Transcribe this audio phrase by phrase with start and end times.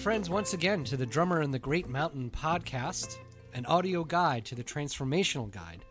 [0.00, 3.18] Friends, once again to the Drummer and the Great Mountain podcast,
[3.52, 5.84] an audio guide to the transformational guide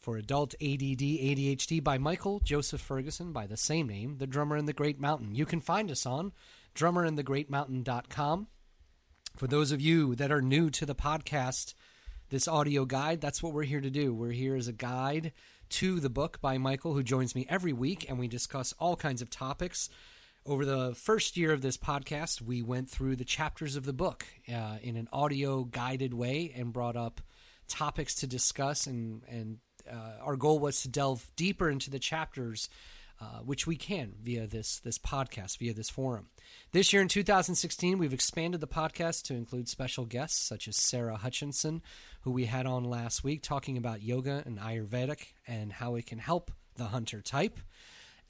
[0.00, 4.64] for adult ADD ADHD by Michael Joseph Ferguson by the same name, The Drummer in
[4.64, 5.34] the Great Mountain.
[5.34, 6.32] You can find us on
[6.74, 8.46] drummerandthegreatmountain.com.
[9.36, 11.74] For those of you that are new to the podcast,
[12.30, 14.14] this audio guide, that's what we're here to do.
[14.14, 15.34] We're here as a guide
[15.68, 19.20] to the book by Michael, who joins me every week, and we discuss all kinds
[19.20, 19.90] of topics.
[20.46, 24.24] Over the first year of this podcast, we went through the chapters of the book
[24.48, 27.20] uh, in an audio guided way and brought up
[27.66, 29.58] topics to discuss and, and
[29.90, 32.68] uh, our goal was to delve deeper into the chapters,
[33.20, 36.28] uh, which we can via this this podcast, via this forum.
[36.70, 41.16] This year in 2016, we've expanded the podcast to include special guests such as Sarah
[41.16, 41.82] Hutchinson,
[42.20, 46.18] who we had on last week, talking about yoga and Ayurvedic and how it can
[46.18, 47.58] help the hunter type.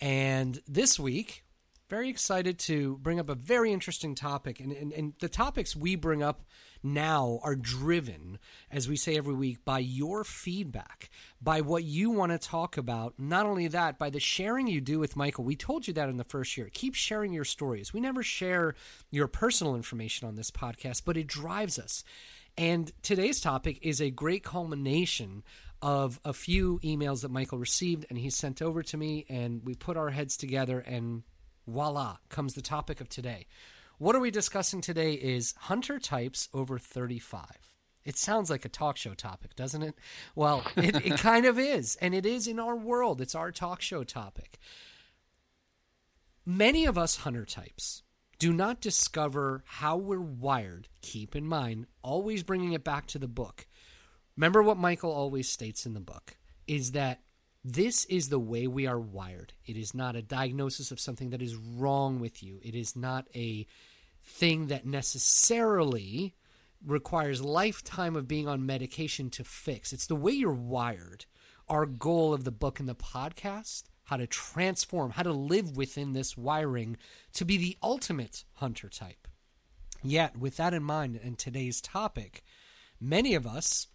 [0.01, 1.43] And this week,
[1.89, 4.61] very excited to bring up a very interesting topic.
[4.61, 6.43] And, and, and, the topics we bring up
[6.83, 8.39] now are driven,
[8.71, 11.11] as we say every week, by your feedback,
[11.41, 13.15] by what you want to talk about.
[13.19, 15.45] Not only that, by the sharing you do with Michael.
[15.45, 16.69] We told you that in the first year.
[16.73, 17.93] Keep sharing your stories.
[17.93, 18.75] We never share
[19.11, 22.05] your personal information on this podcast, but it drives us.
[22.59, 25.45] And today's topic is a great culmination
[25.83, 29.75] of a few emails that Michael received and he sent over to me, and we
[29.75, 31.23] put our heads together and
[31.67, 33.47] voila, comes the topic of today.
[33.99, 37.45] What are we discussing today is hunter types over 35.
[38.05, 39.95] It sounds like a talk show topic, doesn't it?
[40.35, 43.21] Well, it, it kind of is, and it is in our world.
[43.21, 44.59] It's our talk show topic.
[46.45, 48.05] Many of us hunter types
[48.39, 50.89] do not discover how we're wired.
[51.03, 53.67] Keep in mind, always bringing it back to the book.
[54.37, 57.21] Remember what Michael always states in the book is that
[57.67, 59.53] this is the way we are wired.
[59.67, 62.61] It is not a diagnosis of something that is wrong with you.
[62.63, 63.67] It is not a
[64.23, 66.37] thing that necessarily
[66.87, 69.93] requires lifetime of being on medication to fix.
[69.93, 71.27] It's the way you're wired.
[71.69, 76.13] Our goal of the book and the podcast, how to transform, how to live within
[76.13, 76.97] this wiring
[77.33, 79.27] to be the ultimate hunter type.
[80.05, 82.45] Yet, with that in mind and today's topic,
[83.01, 83.89] many of us,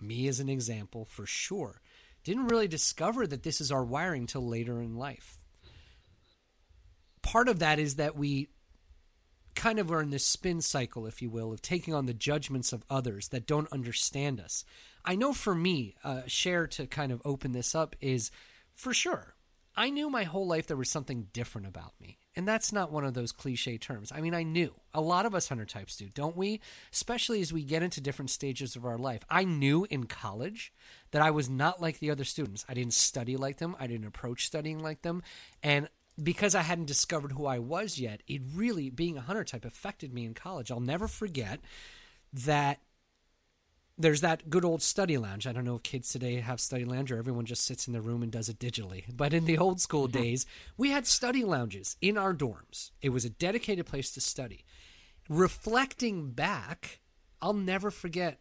[0.00, 1.82] me as an example for sure,
[2.24, 5.38] didn't really discover that this is our wiring till later in life.
[7.22, 8.48] Part of that is that we
[9.54, 12.72] kind of are in this spin cycle, if you will, of taking on the judgments
[12.72, 14.64] of others that don't understand us.
[15.04, 18.30] I know for me, uh, share to kind of open this up is
[18.74, 19.34] for sure.
[19.76, 22.19] I knew my whole life there was something different about me.
[22.36, 24.12] And that's not one of those cliche terms.
[24.14, 24.72] I mean, I knew.
[24.94, 26.60] A lot of us hunter types do, don't we?
[26.92, 29.22] Especially as we get into different stages of our life.
[29.28, 30.72] I knew in college
[31.10, 32.64] that I was not like the other students.
[32.68, 35.22] I didn't study like them, I didn't approach studying like them.
[35.62, 35.88] And
[36.22, 40.12] because I hadn't discovered who I was yet, it really, being a hunter type, affected
[40.12, 40.70] me in college.
[40.70, 41.60] I'll never forget
[42.32, 42.78] that
[44.00, 45.46] there's that good old study lounge.
[45.46, 48.02] I don't know if kids today have study lounge or everyone just sits in their
[48.02, 49.04] room and does it digitally.
[49.20, 50.22] But in the old school mm-hmm.
[50.22, 52.90] days, we had study lounges in our dorms.
[53.02, 54.64] It was a dedicated place to study.
[55.28, 57.00] Reflecting back,
[57.42, 58.40] I'll never forget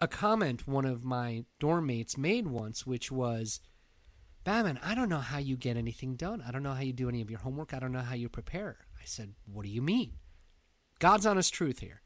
[0.00, 3.60] a comment one of my dorm mates made once, which was,
[4.44, 6.42] Batman, I don't know how you get anything done.
[6.46, 7.72] I don't know how you do any of your homework.
[7.74, 8.78] I don't know how you prepare.
[9.00, 10.14] I said, What do you mean?
[10.98, 12.02] God's honest truth here.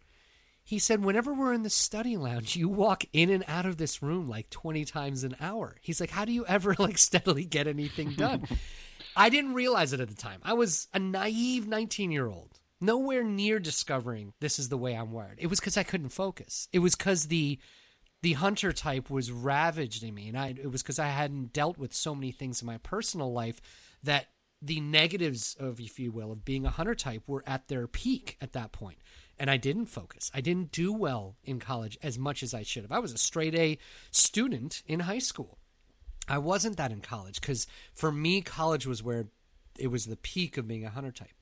[0.73, 4.03] He said, Whenever we're in the study lounge, you walk in and out of this
[4.03, 5.77] room like 20 times an hour.
[5.83, 8.49] He's like, How do you ever like steadily get anything done?
[9.15, 10.41] I didn't realize it at the time.
[10.43, 15.13] I was a naive 19 year old, nowhere near discovering this is the way I'm
[15.13, 15.37] wired.
[15.39, 16.69] It was because I couldn't focus.
[16.73, 17.59] It was because the
[18.23, 21.77] the hunter type was ravaged in me, and I, it was because I hadn't dealt
[21.77, 23.61] with so many things in my personal life
[24.05, 24.29] that
[24.63, 28.39] the negatives of, if you will, of being a hunter type were at their peak
[28.41, 28.99] at that point.
[29.43, 30.31] And I didn't focus.
[30.33, 32.93] I didn't do well in college as much as I should have.
[32.93, 33.77] I was a straight A
[34.13, 35.59] student in high school.
[36.29, 39.27] I wasn't that in college because for me, college was where
[39.77, 41.35] it was the peak of being a hunter type.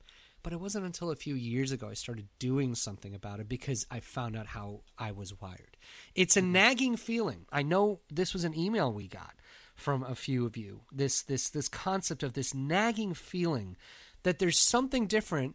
[0.43, 3.85] But it wasn't until a few years ago I started doing something about it because
[3.91, 5.77] I found out how I was wired.
[6.15, 6.53] It's a mm-hmm.
[6.53, 7.45] nagging feeling.
[7.53, 9.35] I know this was an email we got
[9.75, 10.81] from a few of you.
[10.91, 13.77] This this this concept of this nagging feeling
[14.23, 15.55] that there's something different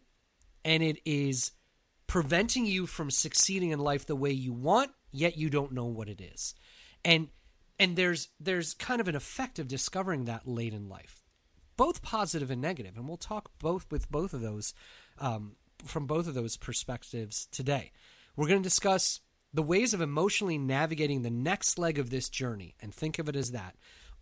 [0.64, 1.52] and it is
[2.08, 6.10] preventing you from succeeding in life the way you want, yet you don't know what
[6.10, 6.56] it is.
[7.04, 7.30] And
[7.78, 11.26] and there's there's kind of an effect of discovering that late in life
[11.78, 12.98] both positive and negative.
[12.98, 14.74] and we'll talk both with both of those
[15.20, 17.92] um, from both of those perspectives today.
[18.36, 19.22] We're going to discuss
[19.54, 23.36] the ways of emotionally navigating the next leg of this journey, and think of it
[23.36, 23.76] as that,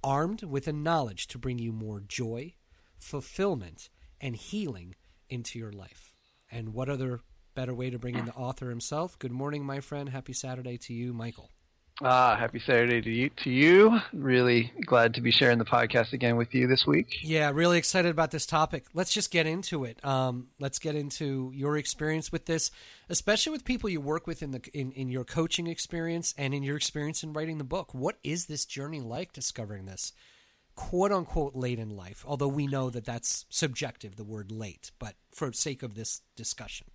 [0.04, 2.54] armed with a knowledge to bring you more joy,
[3.00, 3.90] fulfillment,
[4.22, 4.96] and healing
[5.30, 6.14] into your life.
[6.52, 7.22] And what other
[7.54, 9.18] better way to bring in the author himself?
[9.20, 10.10] Good morning, my friend.
[10.10, 11.50] Happy Saturday to you, Michael.
[12.02, 13.30] Ah, happy Saturday to you.
[13.44, 17.20] To you, really glad to be sharing the podcast again with you this week.
[17.22, 18.86] Yeah, really excited about this topic.
[18.96, 20.04] Let's just get into it.
[20.04, 22.72] Um, let's get into your experience with this,
[23.10, 26.64] especially with people you work with in the in, in your coaching experience and in
[26.64, 27.94] your experience in writing the book.
[27.94, 30.14] What is this journey like discovering this,
[30.76, 32.26] quote unquote, late in life?
[32.28, 36.88] Although we know that that's subjective, the word late, but for sake of this discussion.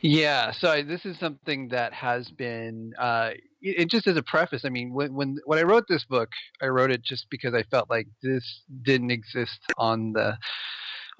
[0.00, 4.64] Yeah, so I, this is something that has been, uh, it, just as a preface.
[4.64, 6.30] I mean, when, when when I wrote this book,
[6.62, 10.38] I wrote it just because I felt like this didn't exist on the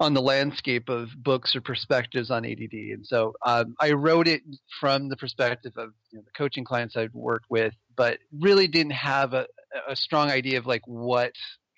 [0.01, 4.41] on the landscape of books or perspectives on ADD, and so um, I wrote it
[4.79, 8.93] from the perspective of you know, the coaching clients I've worked with, but really didn't
[8.93, 9.45] have a,
[9.89, 11.33] a strong idea of like what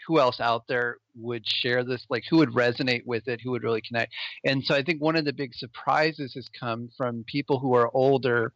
[0.07, 3.63] who else out there would share this like who would resonate with it who would
[3.63, 4.13] really connect
[4.43, 7.89] and so i think one of the big surprises has come from people who are
[7.93, 8.53] older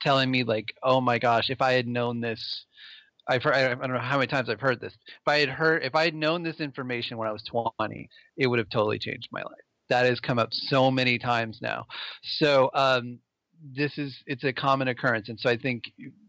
[0.00, 2.66] telling me like oh my gosh if i had known this
[3.26, 4.92] I've heard, I don't know how many times I've heard this.
[4.92, 8.46] If I had heard, if I had known this information when I was 20, it
[8.46, 9.64] would have totally changed my life.
[9.88, 11.86] That has come up so many times now.
[12.22, 13.20] So um,
[13.74, 15.84] this is it's a common occurrence, and so I think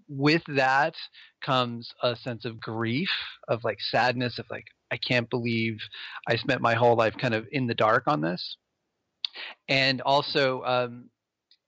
[0.07, 0.95] with that
[1.43, 3.09] comes a sense of grief,
[3.47, 5.77] of like sadness, of like, I can't believe
[6.27, 8.57] I spent my whole life kind of in the dark on this.
[9.67, 11.09] And also um,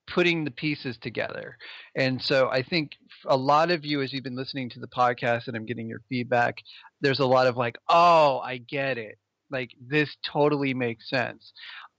[0.07, 1.57] putting the pieces together.
[1.95, 2.91] And so I think
[3.25, 6.01] a lot of you, as you've been listening to the podcast and I'm getting your
[6.07, 6.57] feedback,
[7.01, 9.17] there's a lot of like, oh, I get it.
[9.51, 11.51] Like this totally makes sense.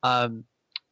[0.03, 0.45] Um,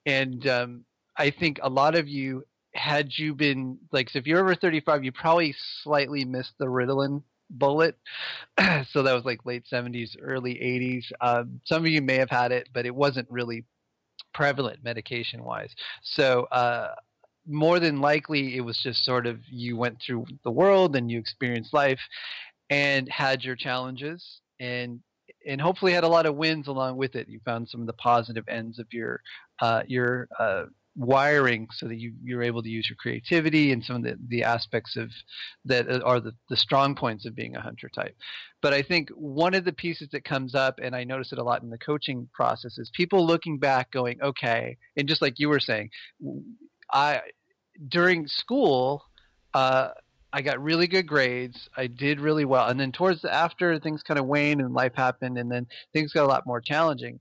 [0.04, 0.84] and um,
[1.16, 2.44] I think a lot of you
[2.76, 7.22] had you been like, so if you're over 35, you probably slightly missed the Ritalin
[7.50, 7.96] bullet.
[8.90, 11.04] so that was like late 70s, early 80s.
[11.20, 13.64] Um, some of you may have had it, but it wasn't really
[14.34, 15.74] prevalent medication wise.
[16.02, 16.94] So, uh,
[17.48, 21.20] more than likely, it was just sort of you went through the world and you
[21.20, 22.00] experienced life
[22.70, 25.00] and had your challenges and
[25.46, 27.28] and hopefully had a lot of wins along with it.
[27.28, 29.20] You found some of the positive ends of your
[29.60, 30.64] uh, your uh,
[30.96, 34.42] wiring so that you, you're able to use your creativity and some of the, the
[34.42, 35.10] aspects of
[35.64, 38.16] that are the, the strong points of being a hunter type.
[38.62, 41.44] But I think one of the pieces that comes up, and I notice it a
[41.44, 45.50] lot in the coaching process, is people looking back going, okay, and just like you
[45.50, 45.90] were saying,
[46.90, 47.20] I
[47.88, 49.04] during school,
[49.52, 49.90] uh,
[50.32, 51.68] I got really good grades.
[51.76, 54.94] I did really well, and then towards the, after things kind of waned and life
[54.94, 57.20] happened, and then things got a lot more challenging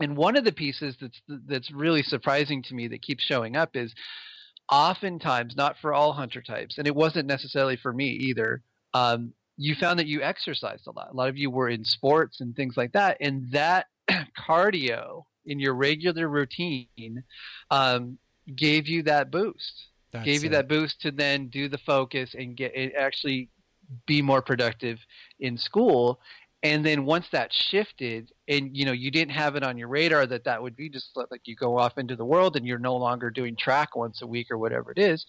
[0.00, 3.74] and one of the pieces that's that's really surprising to me that keeps showing up
[3.74, 3.94] is
[4.70, 8.62] oftentimes not for all hunter types and it wasn't necessarily for me either
[8.94, 11.10] um, you found that you exercised a lot.
[11.10, 13.86] A lot of you were in sports and things like that and that
[14.48, 17.24] cardio in your regular routine
[17.70, 18.18] um,
[18.54, 19.88] gave you that boost.
[20.12, 20.52] That's gave you it.
[20.52, 23.50] that boost to then do the focus and get it actually
[24.06, 24.98] be more productive
[25.40, 26.20] in school
[26.62, 30.26] and then once that shifted and you know you didn't have it on your radar
[30.26, 32.96] that that would be just like you go off into the world and you're no
[32.96, 35.24] longer doing track once a week or whatever it is.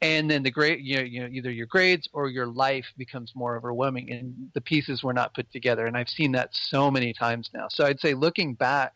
[0.00, 3.32] And then the grade you know, you know either your grades or your life becomes
[3.34, 5.86] more overwhelming and the pieces were not put together.
[5.86, 7.66] And i've seen that so many times now.
[7.70, 8.94] So i'd say looking back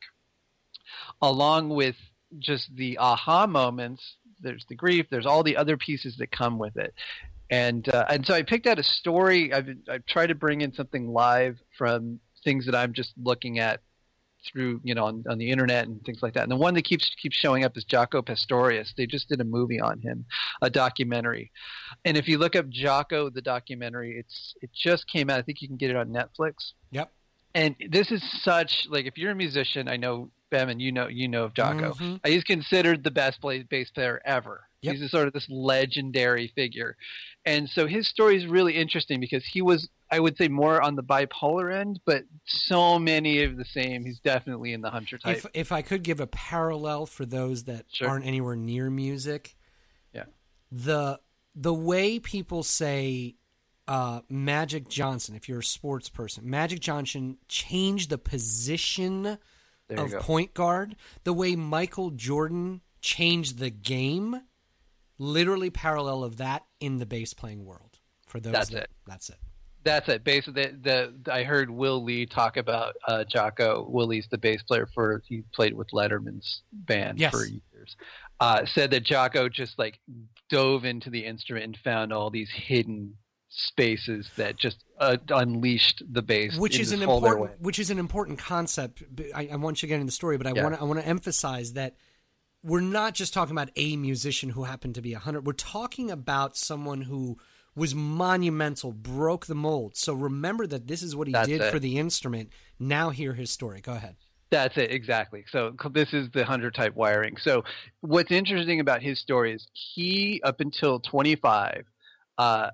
[1.20, 1.96] along with
[2.38, 6.76] just the aha moments there's the grief there's all the other pieces that come with
[6.76, 6.92] it
[7.50, 9.52] and uh, and so I picked out a story.
[9.52, 13.80] I've I've tried to bring in something live from things that I'm just looking at
[14.44, 16.42] through you know on, on the internet and things like that.
[16.42, 18.94] And the one that keeps keeps showing up is Jaco Pastorius.
[18.96, 20.24] They just did a movie on him,
[20.62, 21.50] a documentary.
[22.04, 25.38] And if you look up Jaco the documentary, it's it just came out.
[25.38, 26.72] I think you can get it on Netflix.
[26.90, 27.10] Yep.
[27.54, 31.28] And this is such like if you're a musician, I know Bevan, you know you
[31.28, 31.96] know of Jaco.
[31.96, 32.26] Mhm.
[32.26, 34.68] He's considered the best bass player ever.
[34.84, 34.94] Yep.
[34.94, 36.96] He's a, sort of this legendary figure,
[37.44, 40.94] and so his story is really interesting because he was, I would say, more on
[40.96, 44.04] the bipolar end, but so many of the same.
[44.04, 45.36] He's definitely in the hunter type.
[45.38, 48.08] If if I could give a parallel for those that Sure.
[48.08, 49.56] aren't anywhere near music,
[50.12, 50.24] Yeah.
[50.72, 51.20] the
[51.54, 53.36] the way people say
[53.86, 59.38] uh, Magic Johnson, if you're a sports person, Magic Johnson changed the position
[59.90, 60.18] of go.
[60.20, 64.40] point guard, the way Michael Jordan changed the game,
[65.18, 67.98] literally parallel of that in the bass playing world.
[68.26, 68.90] For those, That's that, it.
[69.06, 69.36] That's it.
[69.84, 70.24] That's it.
[70.24, 73.88] Basically, the, the I heard Will Lee talk about uh, Jaco.
[73.88, 77.32] Will Lee's the bass player for he played with Letterman's band Yes.
[77.32, 77.96] for years.
[78.40, 80.00] Uh, said that Jaco just like
[80.48, 83.14] dove into the instrument and found all these hidden
[83.50, 87.98] spaces that just uh, unleashed the bass, which in is an important which is an
[87.98, 89.02] important concept.
[89.34, 90.64] I, I want you to get into the story, but I Yeah.
[90.64, 91.94] want I want to emphasize that
[92.64, 95.40] we're not just talking about a musician who happened to be a hunter.
[95.40, 97.38] We're talking about someone who
[97.76, 99.96] was monumental, broke the mold.
[99.96, 101.70] So remember that this is what he That's did it.
[101.70, 102.50] for the instrument.
[102.78, 103.82] Now hear his story.
[103.82, 104.16] Go ahead.
[104.50, 105.44] That's it, exactly.
[105.50, 107.36] So this is the hunter type wiring.
[107.36, 107.64] So
[108.00, 111.84] what's interesting about his story is he, up until 25,
[112.38, 112.70] uh,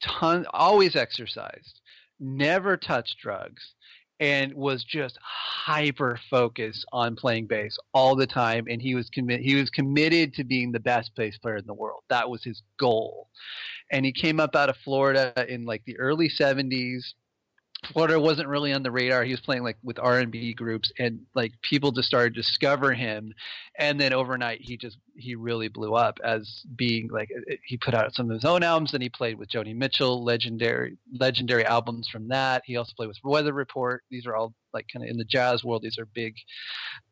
[0.00, 1.80] ton, always exercised,
[2.18, 3.74] never touched drugs,
[4.20, 8.66] and was just hyper focused on playing bass all the time.
[8.68, 11.74] And he was commi- he was committed to being the best bass player in the
[11.74, 12.02] world.
[12.08, 13.28] That was his goal.
[13.90, 17.14] And he came up out of Florida in like the early 70s
[17.92, 19.24] Florida wasn't really on the radar.
[19.24, 22.42] He was playing like with R and B groups, and like people just started to
[22.42, 23.32] discover him.
[23.78, 27.28] And then overnight, he just he really blew up as being like
[27.64, 28.94] he put out some of his own albums.
[28.94, 32.62] and he played with Joni Mitchell, legendary legendary albums from that.
[32.64, 34.02] He also played with Weather Report.
[34.10, 35.82] These are all like kind of in the jazz world.
[35.82, 36.34] These are big,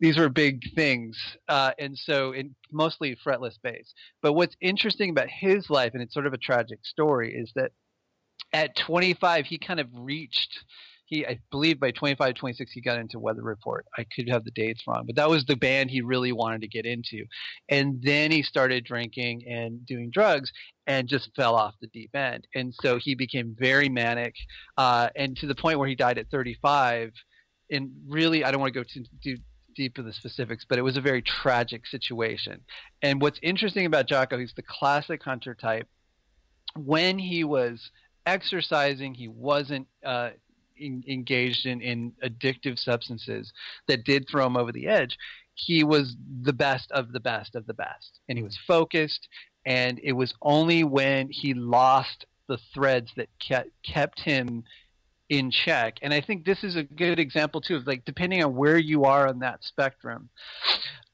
[0.01, 1.17] these were big things.
[1.49, 3.95] Uh, and so, in mostly fretless bass.
[4.21, 7.73] But what's interesting about his life, and it's sort of a tragic story, is that
[8.53, 10.65] at 25 he kind of reached
[11.07, 13.87] he i believe by 25 26 he got into weather report.
[13.97, 16.69] I could have the dates wrong but that was the band he really wanted to
[16.69, 17.25] get into.
[17.69, 20.51] And then he started drinking and doing drugs
[20.87, 22.47] and just fell off the deep end.
[22.55, 24.35] And so he became very manic
[24.77, 27.13] uh, and to the point where he died at 35
[27.71, 29.37] and really i don't want to go too, too
[29.75, 32.61] deep into the specifics but it was a very tragic situation.
[33.03, 35.89] And what's interesting about Jaco he's the classic hunter type.
[36.75, 37.91] When he was
[38.27, 40.31] exercising, he wasn't uh,
[40.77, 43.53] in, engaged in, in addictive substances
[43.89, 45.19] that did throw him over the edge.
[45.55, 49.29] He was the best of the best of the best, and he was focused.
[49.65, 54.65] And it was only when he lost the threads that kept kept him
[55.29, 55.99] in check.
[56.03, 59.05] And I think this is a good example too of like depending on where you
[59.05, 60.29] are on that spectrum.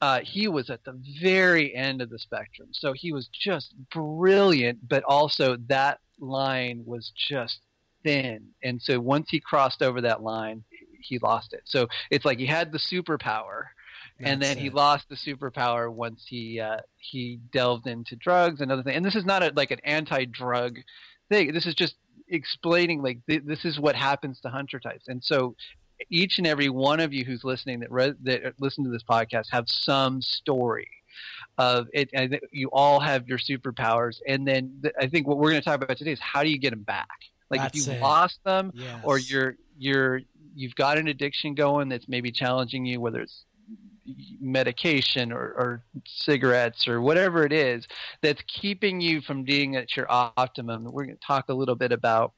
[0.01, 4.87] Uh, he was at the very end of the spectrum, so he was just brilliant,
[4.87, 7.59] but also that line was just
[8.03, 8.47] thin.
[8.63, 10.63] And so once he crossed over that line,
[11.01, 11.61] he lost it.
[11.65, 13.63] So it's like he had the superpower,
[14.19, 18.71] and That's then he lost the superpower once he uh, he delved into drugs and
[18.71, 18.97] other things.
[18.97, 20.77] And this is not a, like an anti-drug
[21.29, 21.53] thing.
[21.53, 21.95] This is just
[22.27, 25.07] explaining like th- this is what happens to hunter types.
[25.07, 25.55] And so
[26.09, 29.47] each and every one of you who's listening that re- that listen to this podcast
[29.51, 30.89] have some story
[31.59, 32.09] of it.
[32.51, 34.17] You all have your superpowers.
[34.27, 36.49] And then th- I think what we're going to talk about today is how do
[36.49, 37.07] you get them back?
[37.51, 38.01] Like That's if you it.
[38.01, 39.01] lost them, Yes.
[39.03, 40.21] or you're you're
[40.55, 43.43] you've got an addiction going that's maybe challenging you, whether it's
[44.41, 47.85] medication or, or cigarettes or whatever it is
[48.23, 50.85] that's keeping you from being at your optimum.
[50.85, 52.33] We're going to talk a little bit about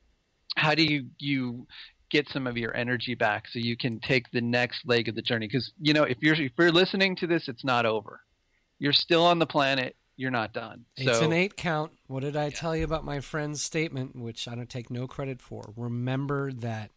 [0.55, 1.67] how do you you
[2.09, 5.21] get some of your energy back so you can take the next leg of the
[5.21, 8.19] journey because you know if you're if you're listening to this it's not over
[8.81, 11.93] you're still on the planet you're not done It's so an eight count.
[12.07, 15.41] What did I tell you about my friend's statement, which I don't take no credit
[15.41, 15.73] for?
[15.75, 16.91] Remember that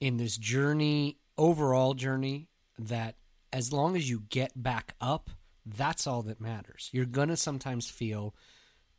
[0.00, 2.48] in this journey, overall journey,
[2.78, 3.16] that
[3.52, 5.30] as long as you get back up,
[5.64, 6.88] that's all that matters.
[6.92, 8.34] You're going to sometimes feel,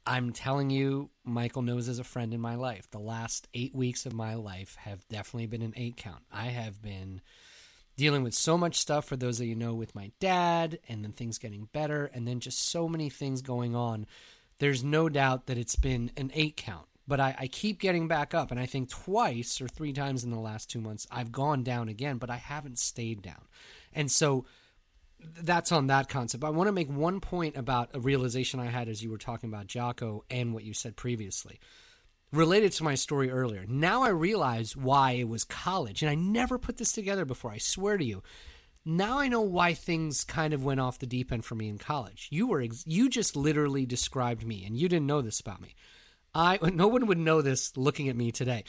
[0.05, 4.05] I'm telling you, Michael knows as a friend in my life, the last eight weeks
[4.05, 6.23] of my life have definitely been an eight count.
[6.31, 7.21] I have been
[7.97, 11.11] dealing with so much stuff for those that you know with my dad and then
[11.11, 14.05] things getting better and then just so many things going on.
[14.59, 18.33] There's no doubt that it's been an eight count but I, I, keep getting back
[18.33, 21.63] up and i think twice or three times in the last two months i've gone
[21.63, 23.41] down again but i haven't stayed down.
[23.93, 24.45] And so
[25.19, 26.43] that's on that concept.
[26.43, 29.49] I want to make one point about a realization i had as you were talking
[29.49, 31.59] about Jaco and what you said previously
[32.31, 33.65] related to my story earlier.
[33.67, 37.51] Now I realize why it was college, and I never put this together before.
[37.51, 38.23] I swear to you.
[38.85, 41.77] Now I know why things kind of went off the deep end for me in
[41.77, 42.27] college.
[42.31, 45.75] You were ex- you just literally described me, and you didn't know this about me.
[46.33, 48.63] I no one would know this looking at me today.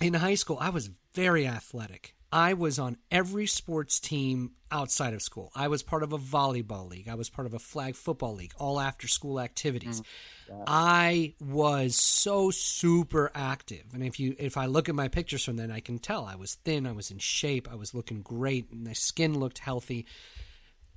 [0.00, 2.14] In high school, I was very athletic.
[2.36, 5.50] I was on every sports team outside of school.
[5.54, 7.08] I was part of a volleyball league.
[7.08, 10.02] I was part of a flag football league, all after school activities.
[10.50, 13.86] Mm, I was so super active.
[13.94, 16.34] And if you if I look at my pictures from then I can tell I
[16.34, 20.04] was thin, I was in shape, I was looking great, my skin looked healthy.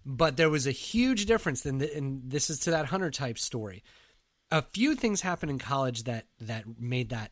[0.06, 1.80] But there was a huge difference and
[2.30, 3.86] this is to that hunter type story.
[4.52, 7.32] A few things happened in college that that made that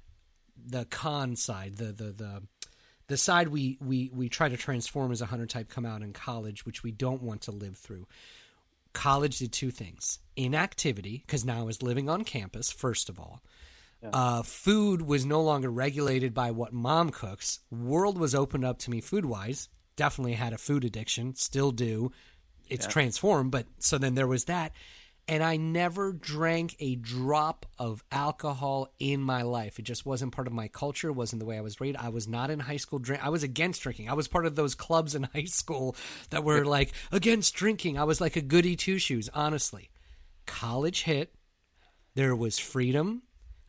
[0.65, 2.43] the con side, the the the
[3.07, 6.13] the side we we we try to transform as a hunter type come out in
[6.13, 8.07] college, which we don't want to live through.
[8.93, 12.71] College did two things: inactivity, because now I was living on campus.
[12.71, 13.41] First of all,
[14.03, 14.09] yeah.
[14.13, 17.59] uh, food was no longer regulated by what mom cooks.
[17.71, 19.69] World was opened up to me food wise.
[19.95, 22.11] Definitely had a food addiction, still do.
[22.69, 22.91] It's yeah.
[22.91, 24.73] transformed, but so then there was that
[25.27, 29.77] and I never drank a drop of alcohol in my life.
[29.77, 31.97] It just wasn't part of my culture, wasn't the way I was raised.
[31.97, 33.25] I was not in high school drink.
[33.25, 34.09] I was against drinking.
[34.09, 35.95] I was part of those clubs in high school
[36.29, 37.97] that were like against drinking.
[37.97, 39.89] I was like a goody two shoes, honestly.
[40.45, 41.33] College hit.
[42.15, 43.23] There was freedom.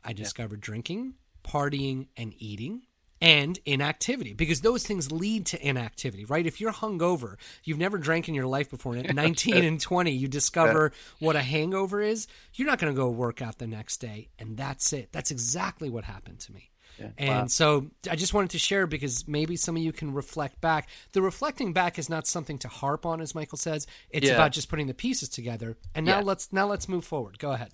[0.04, 0.66] I discovered yeah.
[0.66, 2.82] drinking, partying, and eating
[3.20, 6.46] and inactivity because those things lead to inactivity, right?
[6.46, 10.28] If you're hungover, you've never drank in your life before, at 19 and 20, you
[10.28, 14.28] discover what a hangover is, you're not going to go work out the next day.
[14.38, 15.08] And that's it.
[15.12, 16.70] That's exactly what happened to me.
[16.98, 17.10] Yeah.
[17.16, 17.46] And wow.
[17.46, 20.88] so I just wanted to share because maybe some of you can reflect back.
[21.12, 23.86] The reflecting back is not something to harp on, as Michael says.
[24.10, 24.34] It's yeah.
[24.34, 25.76] about just putting the pieces together.
[25.94, 26.24] And now yeah.
[26.24, 27.38] let's now let's move forward.
[27.38, 27.70] Go ahead.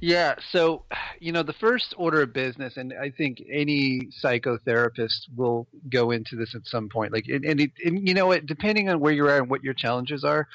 [0.00, 0.84] Yeah, so
[1.20, 6.36] you know the first order of business, and I think any psychotherapist will go into
[6.36, 7.12] this at some point.
[7.12, 9.62] Like, and, and, it, and you know what, depending on where you are and what
[9.62, 10.48] your challenges are,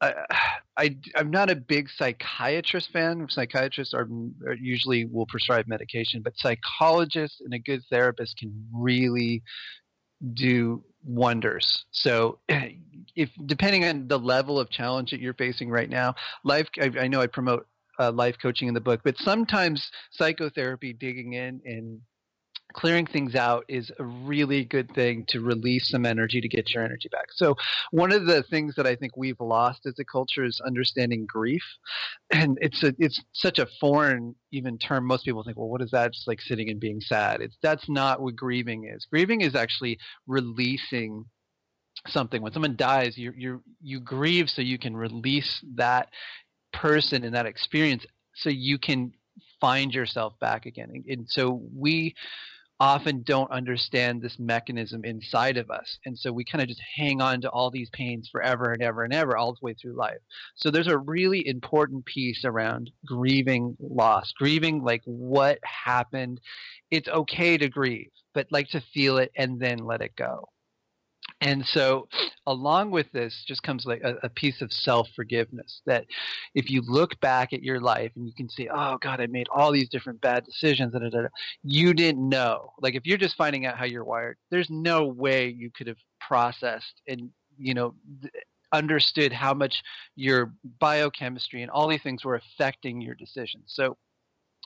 [0.00, 0.14] I,
[0.76, 3.26] I am not a big psychiatrist fan.
[3.30, 4.08] Psychiatrists are,
[4.46, 9.42] are usually will prescribe medication, but psychologists and a good therapist can really
[10.34, 11.84] do wonders.
[11.92, 12.38] So,
[13.16, 16.14] if depending on the level of challenge that you're facing right now,
[16.44, 16.68] life.
[16.80, 17.66] I, I know I promote
[17.98, 22.00] uh, life coaching in the book, but sometimes psychotherapy, digging in and
[22.72, 26.84] clearing things out is a really good thing to release some energy to get your
[26.84, 27.26] energy back.
[27.32, 27.56] So
[27.90, 31.62] one of the things that I think we've lost as a culture is understanding grief.
[32.30, 35.06] And it's a it's such a foreign even term.
[35.06, 36.12] Most people think, well, what is that?
[36.12, 37.40] Just like sitting and being sad.
[37.40, 39.06] It's that's not what grieving is.
[39.06, 41.24] Grieving is actually releasing
[42.08, 42.42] something.
[42.42, 46.10] When someone dies, you you you grieve so you can release that
[46.76, 49.12] person in that experience so you can
[49.60, 51.04] find yourself back again.
[51.08, 52.14] And so we
[52.78, 55.98] often don't understand this mechanism inside of us.
[56.04, 59.02] And so we kind of just hang on to all these pains forever and ever
[59.02, 60.18] and ever all the way through life.
[60.56, 66.40] So there's a really important piece around grieving loss, grieving like what happened.
[66.90, 70.48] It's okay to grieve, but like to feel it and then let it go.
[71.42, 72.08] And so,
[72.46, 75.82] along with this, just comes like a, a piece of self forgiveness.
[75.84, 76.06] That
[76.54, 79.46] if you look back at your life and you can see, oh God, I made
[79.54, 81.28] all these different bad decisions, da, da, da,
[81.62, 82.72] you didn't know.
[82.80, 85.98] Like if you're just finding out how you're wired, there's no way you could have
[86.20, 87.94] processed and you know
[88.72, 89.82] understood how much
[90.16, 93.64] your biochemistry and all these things were affecting your decisions.
[93.68, 93.96] So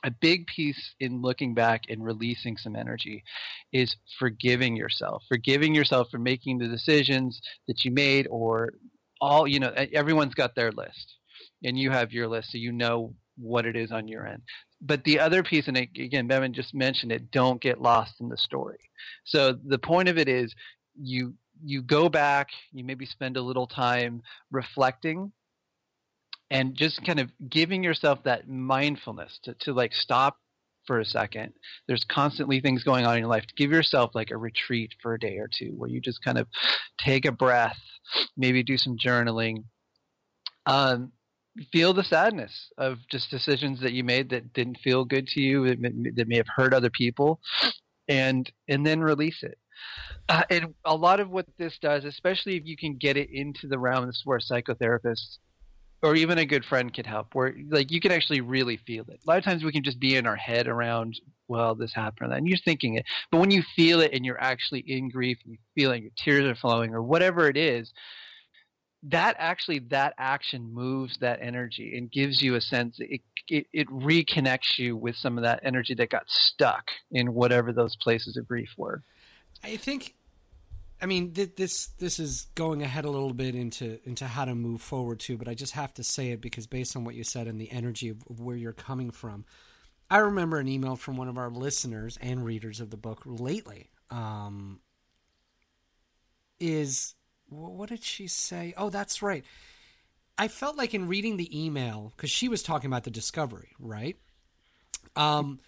[0.03, 3.23] a big piece in looking back and releasing some energy
[3.71, 5.23] is forgiving yourself.
[5.27, 8.73] Forgiving yourself for making the decisions that you made or
[9.19, 11.15] all you know everyone's got their list
[11.63, 14.41] and you have your list so you know what it is on your end.
[14.81, 18.37] But the other piece and again bevan just mentioned it don't get lost in the
[18.37, 18.79] story.
[19.25, 20.53] So the point of it is
[20.99, 25.31] you you go back you maybe spend a little time reflecting
[26.51, 30.37] and just kind of giving yourself that mindfulness to, to like stop
[30.85, 31.53] for a second.
[31.87, 33.45] There's constantly things going on in your life.
[33.55, 36.47] Give yourself like a retreat for a day or two where you just kind of
[36.99, 37.79] take a breath,
[38.35, 39.63] maybe do some journaling.
[40.65, 41.13] Um,
[41.71, 45.65] feel the sadness of just decisions that you made that didn't feel good to you,
[45.67, 47.39] that may have hurt other people,
[48.09, 49.57] and and then release it.
[50.27, 53.67] Uh, and a lot of what this does, especially if you can get it into
[53.67, 55.37] the realm, this is where psychotherapists
[56.03, 59.19] or even a good friend can help where like you can actually really feel it.
[59.25, 62.33] A lot of times we can just be in our head around well this happened
[62.33, 63.05] and you're thinking it.
[63.31, 66.11] But when you feel it and you're actually in grief and you feel it your
[66.17, 67.91] tears are flowing or whatever it is
[69.03, 72.97] that actually that action moves that energy and gives you a sense.
[72.99, 77.73] It, it, it reconnects you with some of that energy that got stuck in whatever
[77.73, 79.01] those places of grief were.
[79.63, 80.15] I think
[81.01, 84.53] I mean, th- this this is going ahead a little bit into into how to
[84.53, 87.23] move forward too, but I just have to say it because based on what you
[87.23, 89.45] said and the energy of, of where you're coming from,
[90.09, 93.89] I remember an email from one of our listeners and readers of the book lately.
[94.11, 94.81] Um,
[96.59, 97.15] is
[97.49, 98.73] what did she say?
[98.77, 99.43] Oh, that's right.
[100.37, 104.17] I felt like in reading the email because she was talking about the discovery, right?
[105.15, 105.59] Um,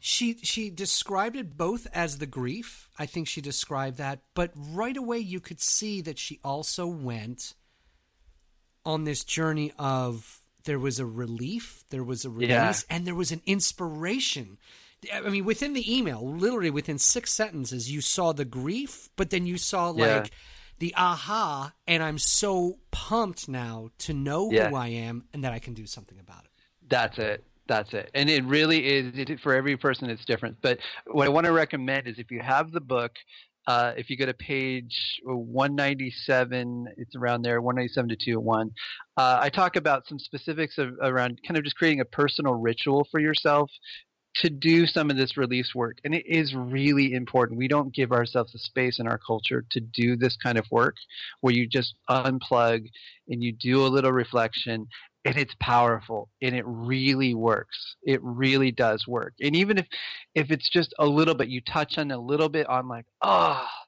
[0.00, 2.88] she she described it both as the grief.
[2.98, 7.54] I think she described that, but right away you could see that she also went
[8.84, 12.74] on this journey of there was a relief, there was a release, yeah.
[12.88, 14.56] and there was an inspiration.
[15.12, 19.44] I mean, within the email, literally within six sentences, you saw the grief, but then
[19.44, 20.24] you saw like yeah.
[20.78, 24.70] the aha, and I'm so pumped now to know yeah.
[24.70, 26.50] who I am and that I can do something about it.
[26.88, 27.44] That's it.
[27.70, 28.10] That's it.
[28.14, 30.56] And it really is it, for every person it's different.
[30.60, 33.12] But what I want to recommend is if you have the book,
[33.68, 38.72] uh, if you go to page 197, it's around there, 197 to 201.
[39.16, 43.06] Uh, I talk about some specifics of, around kind of just creating a personal ritual
[43.08, 43.70] for yourself
[44.36, 45.98] to do some of this release work.
[46.04, 47.58] And it is really important.
[47.58, 50.96] We don't give ourselves the space in our culture to do this kind of work
[51.40, 52.86] where you just unplug
[53.28, 54.88] and you do a little reflection
[55.24, 57.96] and it's powerful and it really works.
[58.02, 59.34] It really does work.
[59.40, 59.86] And even if
[60.34, 63.62] if it's just a little bit you touch on a little bit on like ah
[63.62, 63.84] oh,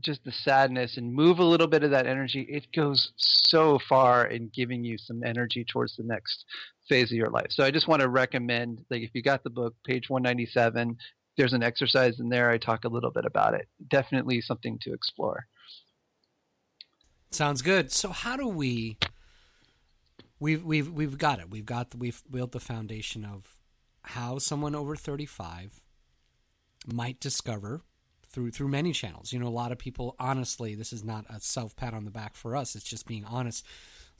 [0.00, 4.26] just the sadness and move a little bit of that energy it goes so far
[4.26, 6.44] in giving you some energy towards the next
[6.88, 7.48] phase of your life.
[7.50, 10.96] So i just want to recommend like if you got the book page 197
[11.36, 12.50] there's an exercise in there.
[12.50, 13.68] I talk a little bit about it.
[13.88, 15.46] Definitely something to explore.
[17.30, 17.90] Sounds good.
[17.90, 18.98] So how do we
[20.42, 21.50] we've we've we've got it.
[21.50, 23.56] We've got the, we've built the foundation of
[24.02, 25.80] how someone over 35
[26.92, 27.82] might discover
[28.28, 29.32] through through many channels.
[29.32, 32.10] You know, a lot of people honestly, this is not a self pat on the
[32.10, 32.74] back for us.
[32.74, 33.64] It's just being honest.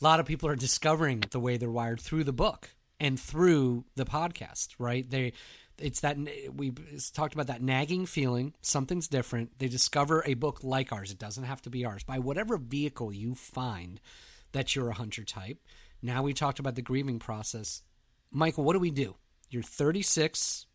[0.01, 3.85] A lot of people are discovering the way they're wired through the book and through
[3.97, 5.09] the podcast, right?
[5.09, 5.33] They
[5.79, 6.17] it's that
[6.55, 6.73] we
[7.13, 11.45] talked about that nagging feeling something's different they discover a book like ours it doesn't
[11.45, 13.99] have to be ours by whatever vehicle you find
[14.53, 15.59] that you're a hunter type
[16.03, 17.83] now we talked about the grieving process.
[18.31, 19.17] Michael, what do we do?
[19.51, 20.67] You're 36.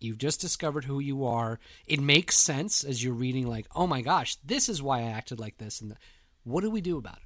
[0.00, 1.58] You've just discovered who you are.
[1.86, 5.40] It makes sense as you're reading, like, oh my gosh, this is why I acted
[5.40, 5.80] like this.
[5.80, 5.96] And
[6.44, 7.22] what do we do about it?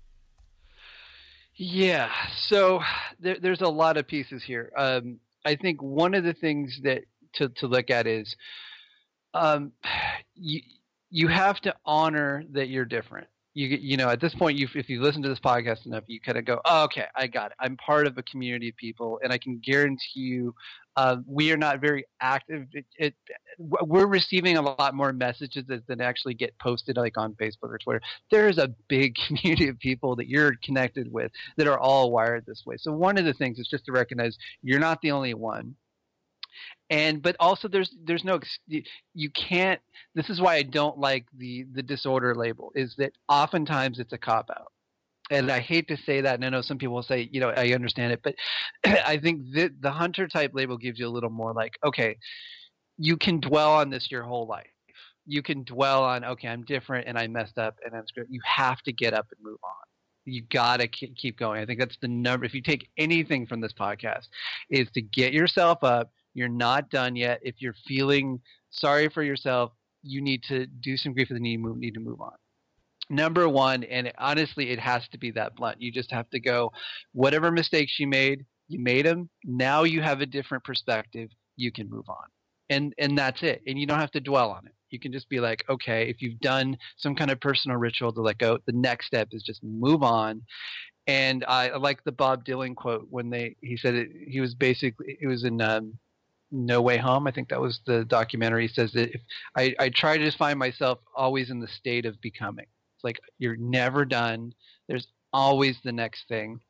[1.57, 2.11] Yeah,
[2.49, 2.81] so
[3.19, 4.73] there, there's a lot of pieces here.
[4.77, 7.03] Um, I think one of the things that
[7.35, 8.37] to, to look at is
[9.35, 9.73] um,
[10.35, 10.61] you
[11.11, 14.89] you have to honor that you're different you you know at this point you if
[14.89, 17.57] you listen to this podcast enough you kind of go oh, okay i got it.
[17.59, 20.55] I'm part of a community of people and i can guarantee you
[20.97, 22.67] uh, we are not very active.
[22.73, 23.15] It, it,
[23.59, 28.01] we're receiving a lot more messages than actually get posted like on facebook or twitter.
[28.31, 32.65] There's a big community of people that you're connected with that are all wired this
[32.67, 32.77] way.
[32.79, 35.75] So one of the things is just to recognize you're not the only one
[36.91, 38.41] and but also there's there's no
[39.15, 39.81] you can't
[40.15, 44.19] this is why i don't like the the disorder label is that oftentimes it's a
[44.19, 44.73] cop out.
[45.31, 47.73] And i hate to say that and i know some people say you know i
[47.73, 48.35] understand it but
[48.85, 52.17] i think the the hunter type label gives you a little more like okay
[53.01, 54.67] you can dwell on this your whole life.
[55.27, 58.27] You can dwell on okay i'm different and i messed up and i'm screwed.
[58.29, 59.71] You have to get up and move on.
[60.27, 61.61] You gotta keep going.
[61.61, 64.27] I think that's the number if you take anything from this podcast
[64.69, 67.41] is to get yourself up you're not done yet.
[67.43, 68.41] If you're feeling
[68.71, 72.21] sorry for yourself, you need to do some grief and you move, need to move
[72.21, 72.33] on.
[73.09, 75.83] Number one, and it, honestly, it has to be that blunt.
[75.83, 76.73] You just have to go,
[77.13, 79.29] whatever mistakes you made, you made them.
[79.45, 81.29] Now you have a different perspective.
[81.57, 82.25] You can move on,
[82.71, 83.63] and and that's it.
[83.67, 84.75] And you don't have to dwell on it.
[84.91, 88.21] You can just be like, okay, if you've done some kind of personal ritual to
[88.21, 90.43] let go, the next step is just move on.
[91.07, 94.55] And I, I like the Bob Dylan quote when they he said it, he was
[94.55, 95.99] basically it was in um,
[96.51, 97.27] No Way Home.
[97.27, 98.67] I think that was the documentary.
[98.67, 99.21] He says that if
[99.57, 102.67] I, I try to find myself always in the state of becoming.
[102.97, 104.53] It's like you're never done.
[104.89, 106.61] There's always the next thing.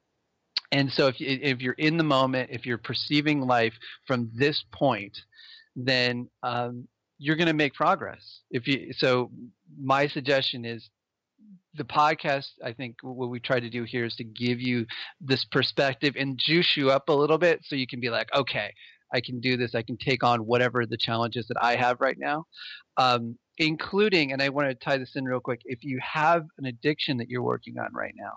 [0.73, 3.75] And so if if you're in the moment, if you're perceiving life
[4.07, 5.19] from this point,
[5.75, 6.87] then um,
[7.19, 8.41] you're going to make progress.
[8.51, 9.31] If you so,
[9.81, 10.89] my suggestion is
[11.75, 14.87] the podcast, I think what we try to do here is to give you
[15.21, 18.73] this perspective and juice you up a little bit so you can be like, okay,
[19.13, 19.75] I can do this.
[19.75, 22.47] I can take on whatever the challenges that I have right now.
[22.97, 26.65] Um, including, and I want to tie this in real quick, if you have an
[26.65, 28.33] addiction that you're working on right now,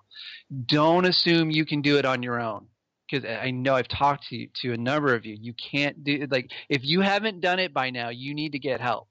[0.65, 2.67] don't assume you can do it on your own.
[3.09, 5.37] Because I know I've talked to you, to a number of you.
[5.39, 8.59] You can't do it like if you haven't done it by now, you need to
[8.59, 9.07] get help.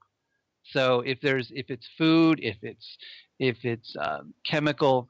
[0.71, 2.97] So if there's if it's food, if it's
[3.39, 5.09] if it's um, chemical,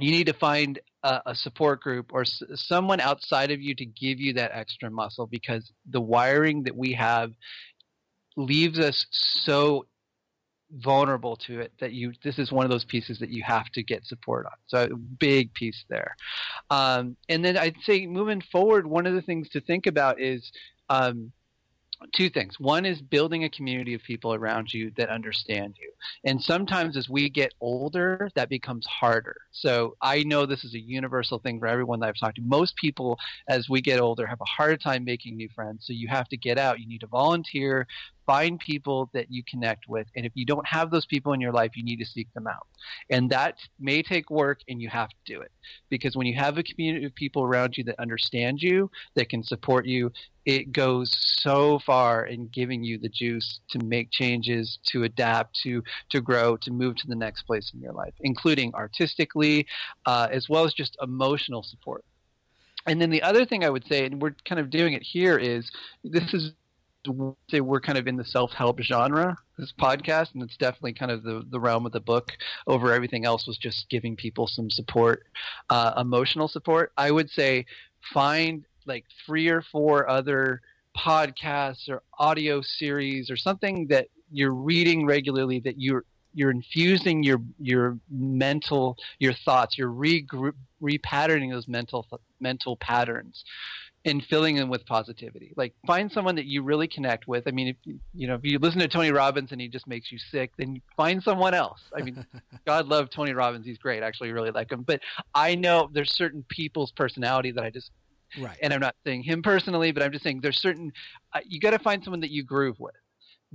[0.00, 3.86] you need to find a, a support group or s- someone outside of you to
[3.86, 7.32] give you that extra muscle because the wiring that we have
[8.36, 9.86] leaves us so
[10.72, 13.84] vulnerable to it that you this is one of those pieces that you have to
[13.84, 14.52] get support on.
[14.66, 16.16] So a big piece there.
[16.70, 20.50] Um, and then i'd say moving forward one of the things to think about is
[20.88, 21.32] um,
[22.12, 22.58] two things.
[22.58, 25.90] One is building a community of people around you that understand you.
[26.24, 29.36] And sometimes as we get older, that becomes harder.
[29.52, 32.42] So I know this is a universal thing for everyone that I've talked to.
[32.42, 35.86] Most people, as we get older, have a hard time making new friends.
[35.86, 36.80] So you have to get out.
[36.80, 37.86] You need to volunteer,
[38.26, 40.06] find people that you connect with.
[40.16, 42.46] And if you don't have those people in your life, you need to seek them
[42.46, 42.66] out.
[43.08, 45.52] And that may take work and you have to do it.
[45.88, 49.42] Because when you have a community of people around you that understand you, that can
[49.42, 50.12] support you,
[50.44, 51.10] it goes
[51.40, 56.56] so far in giving you the juice to make changes, to adapt, to to grow,
[56.58, 59.66] to move to the next place in your life, including artistically,
[60.06, 62.04] uh, as well as just emotional support.
[62.86, 65.36] And then the other thing I would say, and we're kind of doing it here,
[65.36, 65.70] is
[66.04, 66.52] this is
[67.50, 71.22] say we're kind of in the self-help genre this podcast and it's definitely kind of
[71.22, 72.32] the, the realm of the book.
[72.66, 75.24] Over everything else was just giving people some support
[75.70, 76.92] uh, emotional support.
[76.96, 77.66] I would say
[78.12, 80.60] find like three or four other
[80.96, 87.38] podcasts or audio series or something that you're reading regularly that you're you're infusing your
[87.58, 89.78] your mental your thoughts.
[89.78, 90.26] You're re
[90.82, 92.06] repatterning those mental
[92.40, 93.42] mental patterns
[94.06, 95.52] and filling them with positivity.
[95.56, 97.44] Like find someone that you really connect with.
[97.46, 97.76] I mean, if
[98.14, 100.80] you know, if you listen to Tony Robbins and he just makes you sick, then
[100.96, 101.80] find someone else.
[101.96, 102.24] I mean,
[102.66, 103.66] God love Tony Robbins.
[103.66, 104.02] He's great.
[104.02, 104.82] I actually really like him.
[104.82, 105.00] But
[105.34, 107.90] I know there's certain people's personality that I just
[108.40, 108.58] Right.
[108.60, 110.92] And I'm not saying him personally, but I'm just saying there's certain
[111.32, 112.94] uh, you got to find someone that you groove with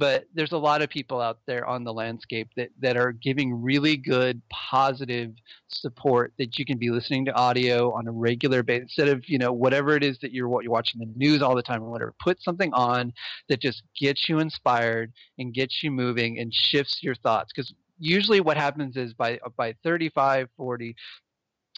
[0.01, 3.61] but there's a lot of people out there on the landscape that, that are giving
[3.61, 5.31] really good positive
[5.67, 9.37] support that you can be listening to audio on a regular basis instead of you
[9.37, 11.91] know whatever it is that you're what you're watching the news all the time or
[11.91, 12.15] whatever.
[12.19, 13.13] Put something on
[13.47, 17.51] that just gets you inspired and gets you moving and shifts your thoughts.
[17.55, 20.95] Because usually what happens is by by 35 40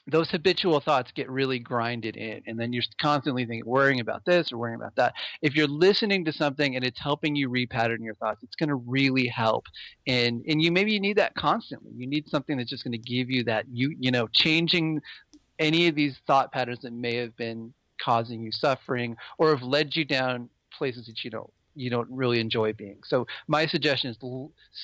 [0.07, 4.51] those habitual thoughts get really grinded in and then you're constantly thinking worrying about this
[4.51, 5.13] or worrying about that.
[5.41, 8.75] If you're listening to something and it's helping you repattern your thoughts it's going to
[8.75, 9.65] really help
[10.05, 11.91] and and you maybe you need that constantly.
[11.95, 15.01] You need something that's just going to give you that you you know changing
[15.59, 19.95] any of these thought patterns that may have been causing you suffering or have led
[19.95, 22.99] you down places that you don't you don't really enjoy being.
[23.03, 24.17] So my suggestion is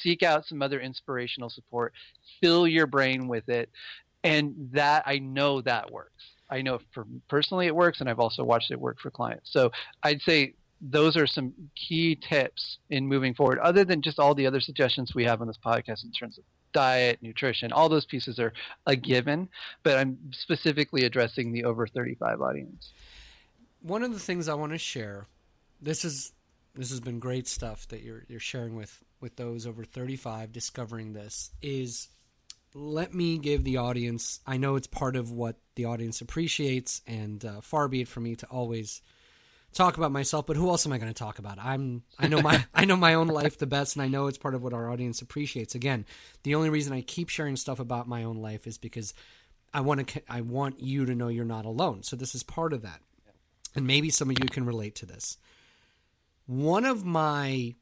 [0.01, 1.93] seek out some other inspirational support,
[2.41, 3.69] fill your brain with it,
[4.23, 6.23] and that I know that works.
[6.49, 9.51] I know for personally it works, and I've also watched it work for clients.
[9.51, 9.71] So
[10.03, 14.47] I'd say those are some key tips in moving forward, other than just all the
[14.47, 18.39] other suggestions we have on this podcast in terms of diet, nutrition, all those pieces
[18.39, 18.53] are
[18.85, 19.49] a given,
[19.83, 22.91] but I'm specifically addressing the over 35 audience.
[23.81, 25.27] One of the things I want to share,
[25.81, 26.31] this is
[26.75, 31.13] this has been great stuff that you're you're sharing with with those over 35 discovering
[31.13, 32.07] this is
[32.73, 37.43] let me give the audience i know it's part of what the audience appreciates and
[37.45, 39.01] uh, far be it for me to always
[39.73, 41.57] talk about myself but who else am i going to talk about?
[41.59, 44.37] I'm i know my i know my own life the best and i know it's
[44.37, 45.75] part of what our audience appreciates.
[45.75, 46.05] Again
[46.43, 49.13] the only reason i keep sharing stuff about my own life is because
[49.73, 52.03] i want to i want you to know you're not alone.
[52.03, 53.01] So this is part of that.
[53.75, 55.37] And maybe some of you can relate to this.
[56.47, 57.75] One of my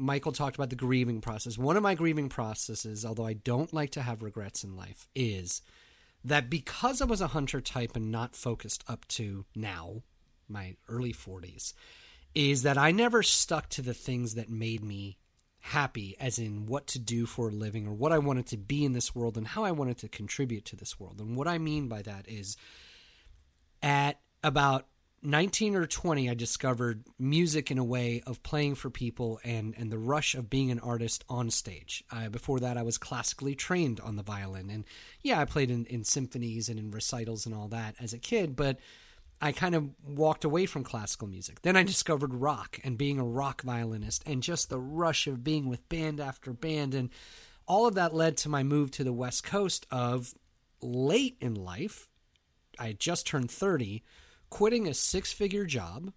[0.00, 1.58] Michael talked about the grieving process.
[1.58, 5.62] One of my grieving processes, although I don't like to have regrets in life, is
[6.24, 10.02] that because I was a hunter type and not focused up to now,
[10.48, 11.74] my early 40s,
[12.34, 15.18] is that I never stuck to the things that made me
[15.60, 18.84] happy, as in what to do for a living or what I wanted to be
[18.84, 21.20] in this world and how I wanted to contribute to this world.
[21.20, 22.56] And what I mean by that is
[23.82, 24.86] at about
[25.22, 29.92] 19 or 20 i discovered music in a way of playing for people and and
[29.92, 32.02] the rush of being an artist on stage.
[32.10, 34.70] Uh, before that i was classically trained on the violin.
[34.70, 34.84] And
[35.22, 38.56] yeah i played in, in symphonies and in recitals and all that as a kid
[38.56, 38.78] but
[39.42, 41.60] i kind of walked away from classical music.
[41.60, 45.68] Then i discovered rock and being a rock violinist and just the rush of being
[45.68, 46.94] with band after band.
[46.94, 47.10] And
[47.66, 50.34] all of that led to my move to the west coast of
[50.80, 52.08] late in life
[52.78, 54.02] i had just turned 30
[54.50, 56.12] quitting a six figure job,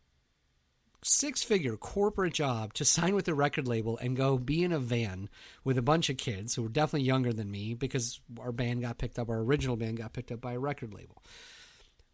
[1.04, 4.80] six figure corporate job to sign with a record label and go be in a
[4.80, 5.30] van
[5.64, 8.98] with a bunch of kids who were definitely younger than me because our band got
[8.98, 11.22] picked up, our original band got picked up by a record label.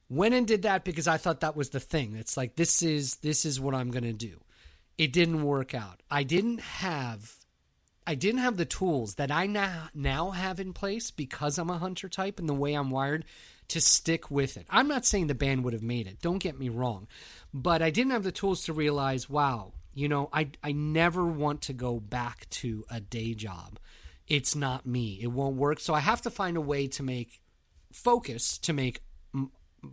[0.09, 2.15] Went and did that because I thought that was the thing.
[2.15, 4.39] It's like this is this is what I'm to do.
[4.97, 6.01] It didn't work out.
[6.09, 7.35] I didn't have
[8.07, 11.77] I didn't have the tools that I now now have in place because I'm a
[11.77, 13.23] hunter type and the way I'm wired
[13.69, 14.65] to stick with it.
[14.69, 16.21] I'm not saying the band would have made it.
[16.21, 17.07] Don't get me wrong.
[17.53, 21.61] But I didn't have the tools to realize, wow, you know, I I never want
[21.63, 23.79] to go back to a day job.
[24.27, 25.19] It's not me.
[25.21, 25.79] It won't work.
[25.79, 27.41] So I have to find a way to make
[27.91, 29.01] focus to make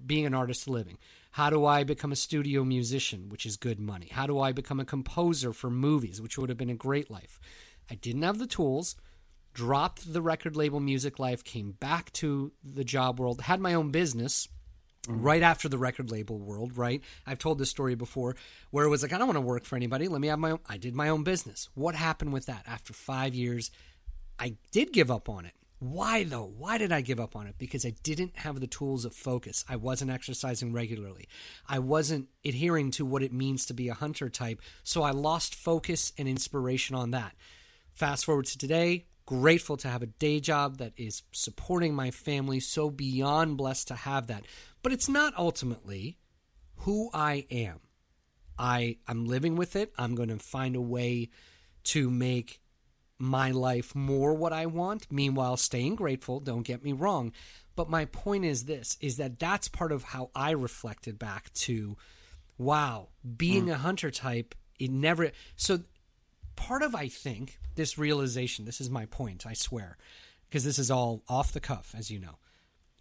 [0.06, 0.98] being an artist a living.
[1.30, 4.08] How do I become a studio musician, which is good money?
[4.10, 7.38] How do I become a composer for movies, which would have been a great life?
[7.90, 8.96] I didn't have the tools
[9.56, 13.90] dropped the record label music life, came back to the job world, had my own
[13.90, 14.48] business
[15.08, 15.22] mm-hmm.
[15.22, 17.02] right after the record label world, right?
[17.26, 18.36] I've told this story before
[18.70, 20.08] where it was like, I don't want to work for anybody.
[20.08, 20.58] Let me have my own.
[20.68, 21.70] I did my own business.
[21.74, 22.64] What happened with that?
[22.66, 23.70] After five years,
[24.38, 25.54] I did give up on it.
[25.78, 26.52] Why though?
[26.58, 27.54] Why did I give up on it?
[27.56, 29.64] Because I didn't have the tools of focus.
[29.70, 31.28] I wasn't exercising regularly.
[31.66, 34.60] I wasn't adhering to what it means to be a hunter type.
[34.84, 37.32] So I lost focus and inspiration on that.
[37.94, 42.60] Fast forward to today, grateful to have a day job that is supporting my family,
[42.60, 44.44] so beyond blessed to have that.
[44.82, 46.16] But it's not ultimately
[46.76, 47.80] who I am.
[48.58, 49.92] I I'm living with it.
[49.98, 51.28] I'm going to find a way
[51.84, 52.60] to make
[53.18, 57.32] my life more what I want, meanwhile staying grateful, don't get me wrong.
[57.74, 61.96] But my point is this is that that's part of how I reflected back to
[62.58, 63.72] wow, being mm.
[63.72, 65.80] a hunter type, it never so
[66.56, 69.96] part of I think this realization, this is my point, I swear,
[70.48, 72.38] because this is all off the cuff, as you know.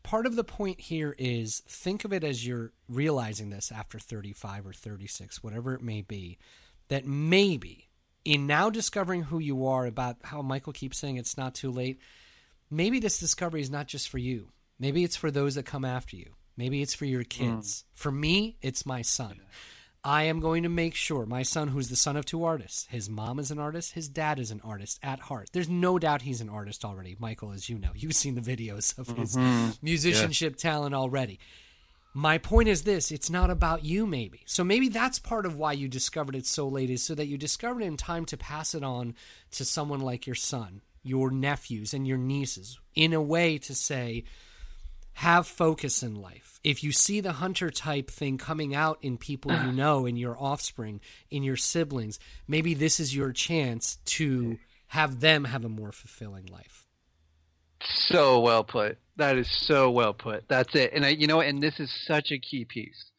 [0.04, 4.68] Part of the point here is think of it as you're realizing this after 35
[4.68, 6.38] or 36, whatever it may be,
[6.89, 7.89] that maybe
[8.24, 12.00] in now discovering who you are, about how Michael keeps saying it's not too late,
[12.70, 14.50] maybe this discovery is not just for you.
[14.80, 16.32] Maybe it's for those that come after you.
[16.58, 17.84] Maybe it's for your kids.
[17.84, 18.00] Mm.
[18.00, 19.36] For me, it's my son.
[19.38, 19.44] Yeah.
[20.06, 23.10] I am going to make sure my son, who's the son of two artists, his
[23.10, 25.50] mom is an artist, his dad is an artist at heart.
[25.52, 27.15] There's no doubt he's an artist already.
[27.18, 29.72] Michael, as you know, you've seen the videos of his mm-hmm.
[29.82, 30.72] musicianship yeah.
[30.72, 31.39] talent already.
[32.13, 34.44] My point is this it's not about you, maybe.
[34.46, 37.38] So maybe that's part of why you discovered it so late, is so that you
[37.38, 39.15] discovered it in time to pass it on
[39.54, 44.24] to someone like your son, your nephews, and your nieces in a way to say,
[45.15, 46.60] have focus in life.
[46.62, 49.71] If you see the hunter type thing coming out in people you uh-huh.
[49.71, 50.99] know, in your offspring,
[51.32, 56.47] in your siblings, maybe this is your chance to have them have a more fulfilling
[56.47, 56.86] life.
[57.82, 58.97] So well put.
[59.15, 60.49] That is so well put.
[60.49, 60.91] That's it.
[60.93, 63.12] And I, you know, and this is such a key piece.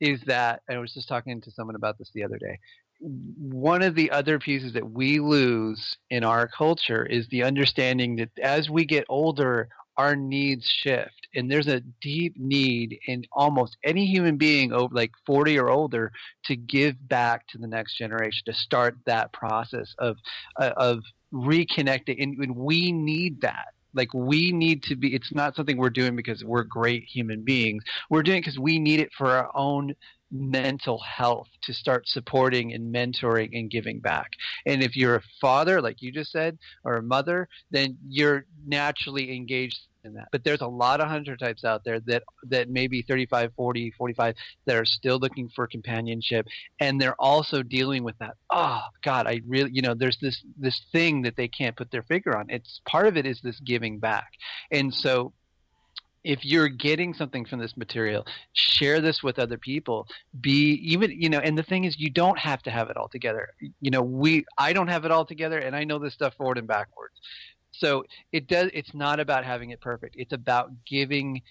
[0.00, 2.58] Is that I was just talking to someone about this the other day.
[2.98, 8.30] One of the other pieces that we lose in our culture is the understanding that
[8.42, 14.06] as we get older, our needs shift and there's a deep need in almost any
[14.06, 16.10] human being over like 40 or older
[16.44, 20.16] to give back to the next generation to start that process of
[20.58, 21.00] uh, of
[21.32, 23.68] reconnecting and, and we need that.
[23.94, 27.82] Like we need to be it's not something we're doing because we're great human beings.
[28.10, 29.94] We're doing it because we need it for our own
[30.30, 34.30] mental health to start supporting and mentoring and giving back.
[34.64, 39.34] And if you're a father, like you just said, or a mother, then you're naturally
[39.34, 40.28] engaged in that.
[40.32, 44.34] But there's a lot of hunter types out there that that maybe 35, 40, 45
[44.66, 46.46] that are still looking for companionship
[46.80, 48.34] and they're also dealing with that.
[48.48, 52.04] Oh god, I really, you know, there's this this thing that they can't put their
[52.04, 52.46] finger on.
[52.48, 54.28] It's part of it is this giving back.
[54.70, 55.32] And so
[56.26, 60.08] if you're getting something from this material, share this with other people.
[60.40, 63.08] Be even, you know, and the thing is, you don't have to have it all
[63.08, 63.50] together.
[63.80, 66.58] You know, we, I don't have it all together, and I know this stuff forward
[66.58, 67.14] and backwards.
[67.70, 68.70] So it does.
[68.74, 70.16] It's not about having it perfect.
[70.18, 71.42] It's about giving,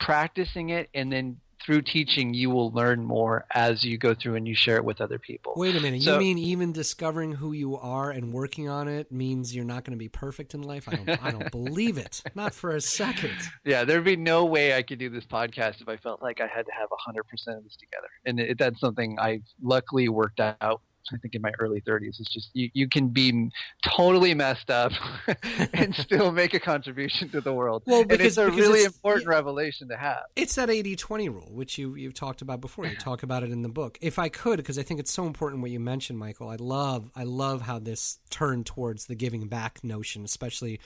[0.00, 4.48] practicing it, and then through teaching, you will learn more as you go through and
[4.48, 5.52] you share it with other people.
[5.56, 6.02] Wait a minute.
[6.02, 9.84] So- you mean even discovering who you are and working on it means you're not
[9.84, 10.88] going to be perfect in life?
[10.88, 11.24] I don't.
[11.24, 12.22] I don't believe it.
[12.34, 13.34] Not for a second.
[13.64, 16.46] Yeah, there'd be no way I could do this podcast if I felt like I
[16.46, 18.08] had to have 100% of this together.
[18.24, 20.82] And it, that's something I luckily worked out.
[21.12, 23.50] I think in my early 30s, it's just you, you can be
[23.84, 24.92] totally messed up
[25.72, 27.82] and still make a contribution to the world.
[27.86, 30.22] Well, and because- it's a because really it's- important revelation to have.
[30.36, 32.86] It's that 80-20 rule, which you you've talked about before.
[32.86, 33.98] You talk about it in the book.
[34.00, 36.48] If I could, because I think it's so important what you mentioned, Michael.
[36.48, 40.80] I love I love how this turned towards the giving back notion, especially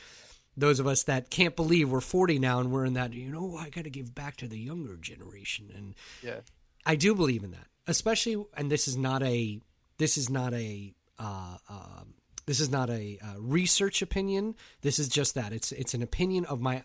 [0.56, 3.12] those of us that can't believe we're 40 now and we're in that.
[3.12, 6.40] You know, I got to give back to the younger generation, and Yeah.
[6.86, 8.44] I do believe in that, especially.
[8.56, 9.60] And this is not a
[9.98, 12.14] this is not a uh, um
[12.46, 14.54] this is not a uh, research opinion.
[14.82, 16.82] This is just that it's it's an opinion of my.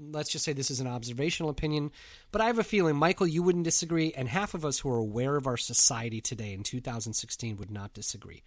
[0.00, 1.90] Let's just say this is an observational opinion,
[2.30, 4.98] but I have a feeling, Michael, you wouldn't disagree, and half of us who are
[4.98, 8.44] aware of our society today in 2016 would not disagree.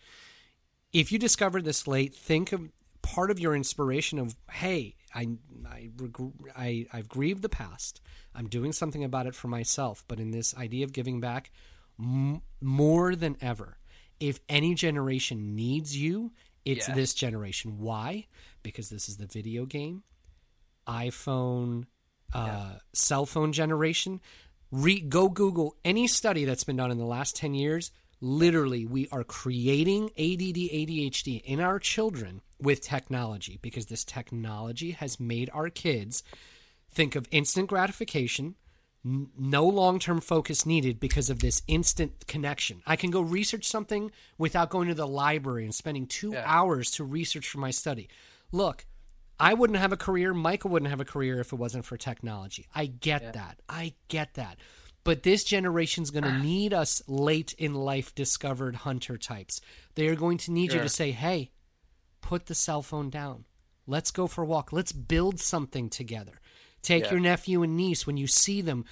[0.93, 2.69] If you discovered this late, think of
[3.01, 5.27] part of your inspiration of, hey, I,
[5.67, 5.89] I,
[6.55, 7.99] I, I've grieved the past.
[8.33, 10.05] I'm doing something about it for myself.
[10.07, 11.51] But in this idea of giving back,
[12.01, 13.77] m- more than ever,
[14.19, 16.31] if any generation needs you,
[16.65, 17.79] it's this generation.
[17.79, 18.27] Why?
[18.63, 20.03] Because this is the video game,
[20.87, 21.85] iPhone,
[22.33, 24.21] uh, cell phone generation.
[24.71, 27.91] Re- go Google any study that's been done in the last 10 years.
[28.21, 35.19] Literally, we are creating ADD, ADHD in our children with technology because this technology has
[35.19, 36.23] made our kids
[36.91, 38.55] think of instant gratification,
[39.03, 42.81] no long term focus needed because of this instant connection.
[42.85, 46.43] I can go research something without going to the library and spending two Yeah.
[46.45, 48.09] hours to research for my study.
[48.51, 48.85] Look,
[49.39, 50.33] I wouldn't have a career.
[50.35, 52.67] Michael wouldn't have a career if it wasn't for technology.
[52.75, 53.59] I get that.
[53.67, 54.57] I get that.
[55.03, 59.59] But this generation's going to need us late in life discovered hunter types.
[59.95, 61.49] They are going to need you to say, hey,
[62.21, 63.45] put the cell phone down.
[63.87, 64.71] Let's go for a walk.
[64.71, 66.39] Let's build something together.
[66.81, 67.11] Take Yeah.
[67.11, 68.85] your nephew and niece when you see them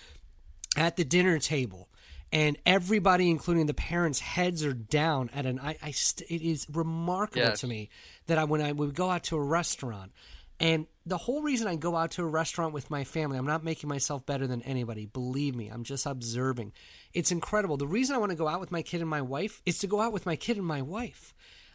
[0.78, 1.90] at the dinner table
[2.32, 6.68] and everybody including the parents heads are down at an i, I st- it is
[6.72, 7.62] remarkable Yes.
[7.62, 7.90] to me
[8.28, 10.12] that i when i would go out to a restaurant
[10.60, 13.64] and the whole reason i go out to a restaurant with my family i'm not
[13.64, 16.72] making myself better than anybody believe me i'm just observing
[17.14, 19.64] it's incredible the reason i want to go out with my kid and my wife
[19.66, 21.34] is to go out with my kid and my wife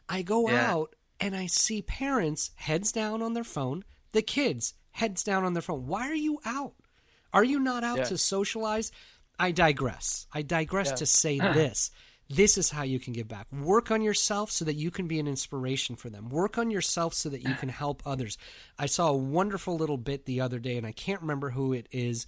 [0.08, 0.70] i go Yeah.
[0.72, 5.53] out and i see parents heads down on their phone the kids heads down on
[5.53, 6.72] their phone why are you out
[7.32, 8.05] are you not out Yeah.
[8.05, 8.92] to socialize?
[9.40, 10.28] I digress.
[10.32, 10.95] I digress Yeah.
[10.95, 11.90] to say this.
[12.30, 13.49] This is how you can give back.
[13.53, 16.28] Work on yourself so that you can be an inspiration for them.
[16.30, 18.38] Work on yourself so that you can help others.
[18.78, 21.88] I saw a wonderful little bit the other day, and I can't remember who it
[21.90, 22.26] is.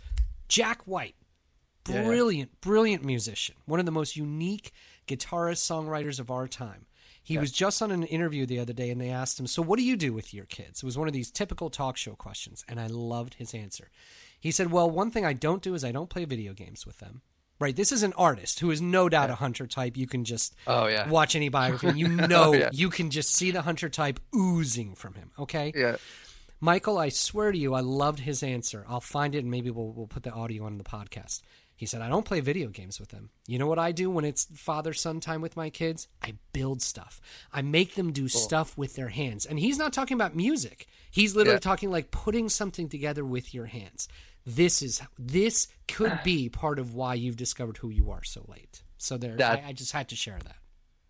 [0.49, 1.15] Jack White,
[1.89, 2.05] Yeah, yeah.
[2.05, 4.73] brilliant, brilliant musician, one of the most unique
[5.07, 6.87] guitarist songwriters of our time.
[7.27, 9.79] He was just on an interview the other day, and they asked him, "So, what
[9.79, 12.65] do you do with your kids?" It was one of these typical talk show questions,
[12.69, 13.91] and I loved his answer.
[14.39, 16.99] He said, "Well, one thing I don't do is I don't play video games with
[16.99, 17.23] them."
[17.59, 17.75] Right.
[17.75, 19.97] This is an artist who is no doubt a hunter type.
[19.97, 21.09] You can just Oh, yeah.
[21.09, 22.69] watch any biography, you know oh, yeah.
[22.73, 25.31] you can just see the hunter type oozing from him.
[25.39, 25.73] Okay.
[25.75, 25.97] Yeah.
[26.61, 28.85] Michael, I swear to you, I loved his answer.
[28.89, 31.41] I'll find it and maybe we'll we'll put the audio on the podcast.
[31.77, 33.29] He said, I don't play video games with them.
[33.47, 36.09] You know what I do when it's father son time with my kids?
[36.23, 37.21] I build stuff.
[37.53, 39.45] I make them do stuff with their hands.
[39.45, 40.87] And he's not talking about music.
[41.11, 41.61] He's literally Yeah.
[41.61, 44.09] talking like putting something together with your hands.
[44.47, 48.83] This is this could be part of why you've discovered who you are so late.
[48.97, 50.57] So there I, I just had to share that.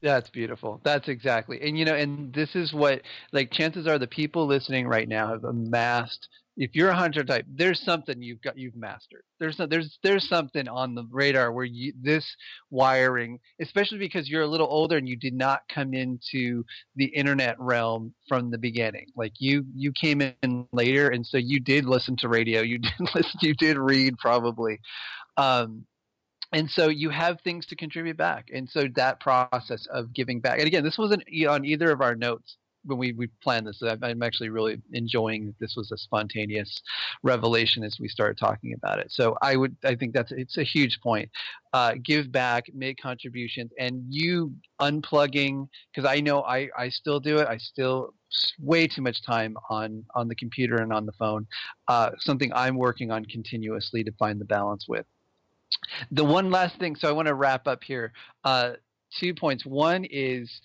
[0.02, 0.80] That's beautiful.
[0.84, 1.60] That's exactly.
[1.62, 3.02] And you know, and this is what
[3.32, 7.44] like chances are the people listening right now have amassed if you're a hunter type,
[7.48, 9.22] there's something you've got you've mastered.
[9.38, 12.24] There's there's there's something on the radar where you this
[12.70, 16.64] wiring, especially because you're a little older and you did not come into
[16.96, 19.06] the internet realm from the beginning.
[19.14, 22.92] Like you you came in later and so you did listen to radio, you did
[23.14, 24.80] listen you did read probably.
[25.36, 25.84] Um
[26.52, 30.58] and so you have things to contribute back and so that process of giving back
[30.58, 34.22] and again this wasn't on either of our notes when we, we planned this I'm-
[34.22, 36.82] actually really enjoying that this was a spontaneous
[37.22, 39.10] revelation as we started talking about it.
[39.10, 41.28] So i would i think that's it's a huge point.
[41.72, 47.38] Uh, give back make contributions and you unplugging because i know i i still do
[47.38, 47.48] it.
[47.48, 48.14] I still
[48.58, 51.46] way too much time on on the computer and on the phone.
[51.88, 55.06] Uh, something i'm working on continuously to find the balance with.
[56.10, 58.12] The one last thing so i want to wrap up here.
[58.44, 58.72] Uh,
[59.18, 59.64] two points.
[59.64, 60.60] One is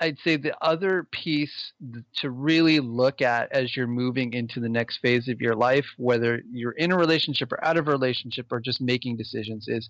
[0.00, 1.72] I'd say the other piece
[2.16, 6.42] to really look at as you're moving into the next phase of your life, whether
[6.52, 9.88] you're in a relationship or out of a relationship or just making decisions, is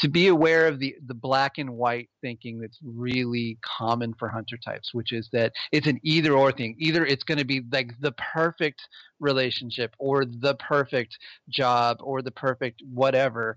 [0.00, 4.58] to be aware of the, the black and white thinking that's really common for hunter
[4.58, 6.76] types, which is that it's an either or thing.
[6.78, 8.86] Either it's going to be like the perfect
[9.18, 11.16] relationship or the perfect
[11.48, 13.56] job or the perfect whatever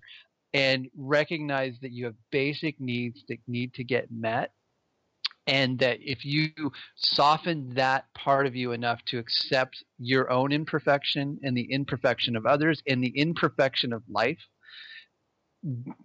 [0.54, 4.54] and recognize that you have basic needs that need to get met
[5.48, 6.50] and that if you
[6.96, 12.46] soften that part of you enough to accept your own imperfection and the imperfection of
[12.46, 14.40] others and the imperfection of life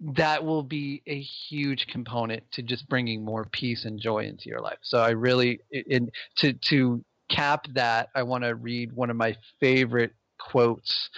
[0.01, 4.59] that will be a huge component to just bringing more peace and joy into your
[4.59, 4.79] life.
[4.81, 9.35] So i really in to to cap that i want to read one of my
[9.59, 11.09] favorite quotes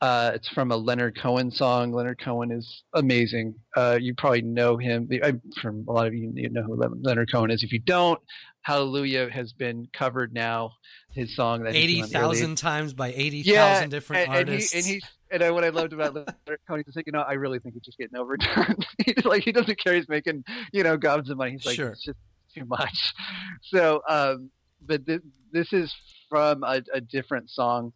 [0.00, 1.92] uh, it's from a Leonard Cohen song.
[1.92, 3.54] Leonard Cohen is amazing.
[3.74, 5.08] Uh, you probably know him.
[5.22, 7.62] I, from a lot of you, you know who Leonard Cohen is.
[7.62, 8.20] If you don't,
[8.62, 10.72] Hallelujah has been covered now.
[11.12, 14.74] His song that eighty thousand times by eighty thousand yeah, different and, artists.
[14.74, 17.12] And he, and he and I, what I loved about Leonard Cohen is like, you
[17.12, 18.76] know, I really think he's just getting overdone.
[19.04, 19.94] he's like, he doesn't care.
[19.94, 21.52] He's making, you know, gobs of money.
[21.52, 21.88] He's like, sure.
[21.88, 22.18] it's just
[22.54, 23.14] too much.
[23.62, 25.92] So, um, but th- this is
[26.28, 27.92] from a, a different song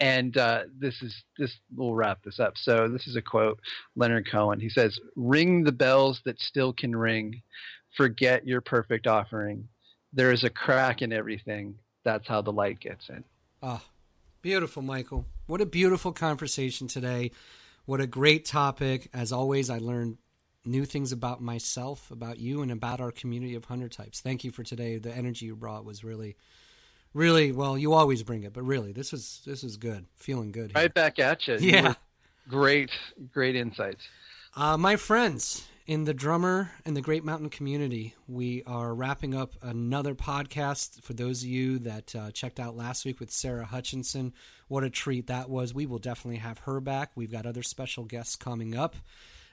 [0.00, 2.56] and uh, this is this we'll wrap this up.
[2.56, 3.60] So this is a quote,
[3.96, 4.60] Leonard Cohen.
[4.60, 7.42] He says, "Ring the bells that still can ring.
[7.96, 9.68] Forget your perfect offering.
[10.12, 11.76] There is a crack in everything.
[12.04, 13.24] That's how the light gets in."
[13.62, 13.82] Ah,
[14.42, 15.26] beautiful, Michael.
[15.46, 17.30] What a beautiful conversation today.
[17.86, 19.08] What a great topic.
[19.12, 20.18] As always, I learned
[20.64, 24.20] new things about myself, about you, and about our community of hunter types.
[24.20, 24.96] Thank you for today.
[24.96, 26.36] The energy you brought was really
[27.14, 27.78] really well.
[27.78, 30.04] You always bring it, but really, this is this is good.
[30.16, 30.72] Feeling good.
[30.72, 30.82] Here.
[30.82, 31.56] Right back at you.
[31.60, 31.88] Yeah.
[31.88, 31.94] You
[32.48, 32.90] great,
[33.32, 34.02] great insights.
[34.54, 39.54] Uh, my friends in the drummer and the Great Mountain community, we are wrapping up
[39.62, 41.02] another podcast.
[41.02, 44.32] For those of you that uh, checked out last week with Sarah Hutchinson,
[44.68, 45.74] what a treat that was.
[45.74, 47.10] We will definitely have her back.
[47.14, 48.96] We've got other special guests coming up.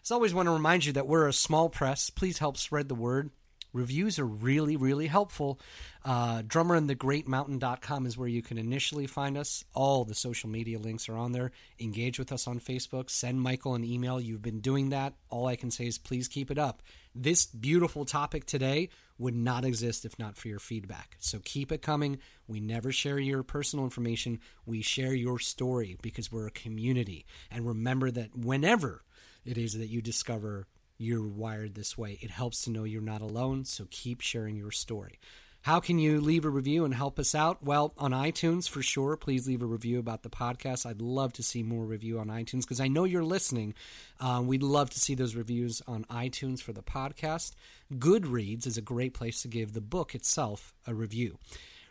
[0.04, 2.10] As always, want to remind you that we're a small press.
[2.10, 3.30] Please help spread the word.
[3.74, 5.60] Reviews are really, really helpful.
[6.04, 9.64] Uh, drummerandthegreatmountain.com is where you can initially find us.
[9.74, 11.52] All the social media links are on there.
[11.80, 13.10] Engage with us on Facebook.
[13.10, 14.20] Send Michael an email.
[14.20, 15.14] You've been doing that.
[15.30, 16.82] All I can say is please keep it up.
[17.16, 21.16] This beautiful topic today would not exist if not for your feedback.
[21.20, 22.20] So keep it coming.
[22.48, 24.40] We never share your personal information.
[24.66, 27.26] We share your story because we're a community.
[27.52, 29.04] And remember that whenever
[29.46, 30.68] it is that you discover
[31.02, 32.20] you're wired this way.
[32.22, 35.20] It helps to know you're not alone, so keep sharing your story.
[35.64, 37.64] How can you leave a review and help us out?
[37.64, 39.16] Well, on iTunes for sure.
[39.16, 40.88] Please leave a review about the podcast.
[40.88, 43.76] I'd love to see more review on iTunes because I know you're listening.
[44.20, 47.54] Uh, we'd love to see those reviews on iTunes for the podcast.
[47.94, 51.38] Goodreads is a great place to give the book itself a review.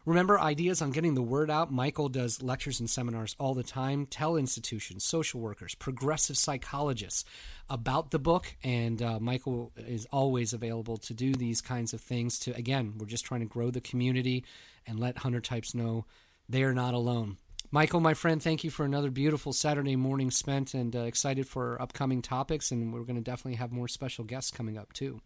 [0.06, 1.70] Remember ideas on getting the word out?
[1.70, 4.06] Michael does lectures and seminars all the time.
[4.06, 7.26] Tell institutions, social workers, progressive psychologists
[7.68, 8.56] about the book.
[8.64, 12.38] And uh, Michael is always available to do these kinds of things.
[12.40, 14.44] To again, we're just trying to grow the community
[14.86, 16.06] and let hunter types know
[16.48, 17.36] they are not alone.
[17.70, 21.80] Michael, my friend, thank you for another beautiful Saturday morning spent and uh, excited for
[21.80, 22.72] upcoming topics.
[22.72, 25.20] And we're going to definitely have more special guests coming up too.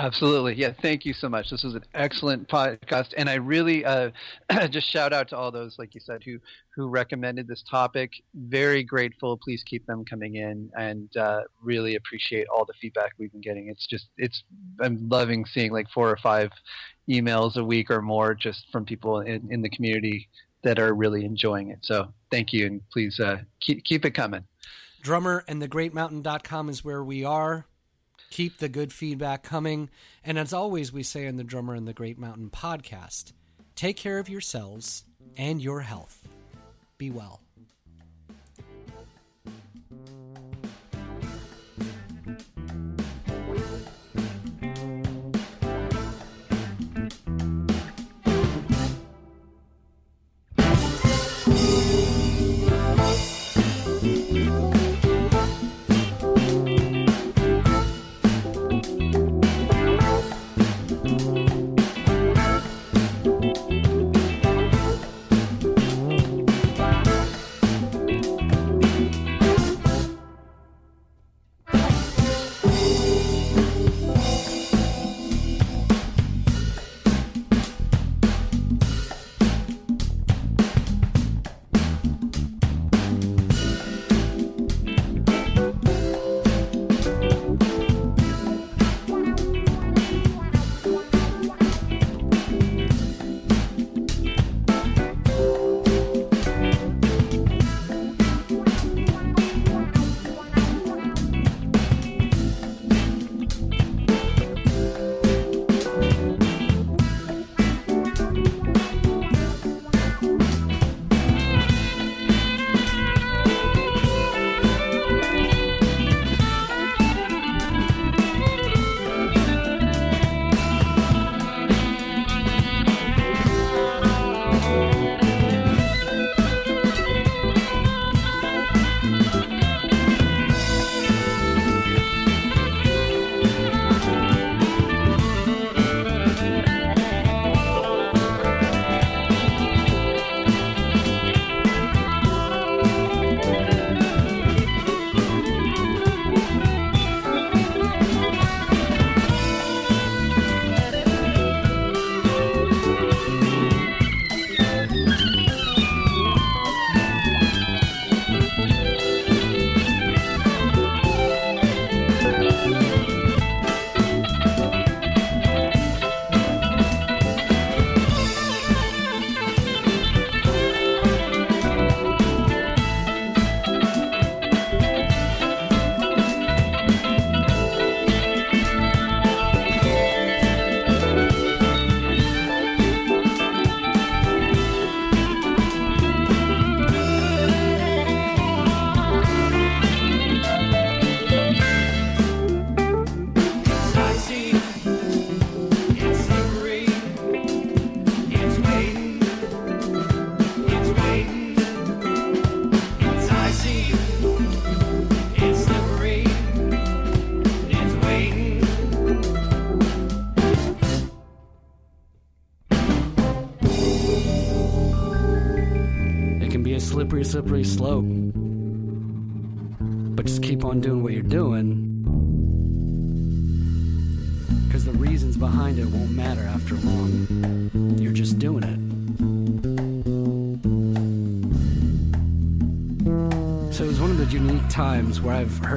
[0.00, 0.54] Absolutely.
[0.54, 0.72] Yeah.
[0.80, 1.50] Thank you so much.
[1.50, 3.12] This was an excellent podcast.
[3.18, 4.12] And I really uh,
[4.70, 6.38] just shout out to all those, like you said, who,
[6.74, 8.12] who recommended this topic.
[8.34, 9.36] Very grateful.
[9.36, 13.68] Please keep them coming in and uh, really appreciate all the feedback we've been getting.
[13.68, 14.42] It's just, it's,
[14.80, 16.50] I'm loving seeing like four or five
[17.06, 20.30] emails a week or more just from people in, in the community
[20.62, 21.80] that are really enjoying it.
[21.82, 22.64] So thank you.
[22.64, 24.44] And please uh, keep, keep it coming.
[25.02, 27.66] Drummer and thegreatmountain.com is where we are.
[28.30, 29.90] Keep the good feedback coming.
[30.24, 33.32] And as always, we say in the Drummer and the Great Mountain podcast
[33.74, 35.04] take care of yourselves
[35.36, 36.28] and your health.
[36.96, 37.40] Be well.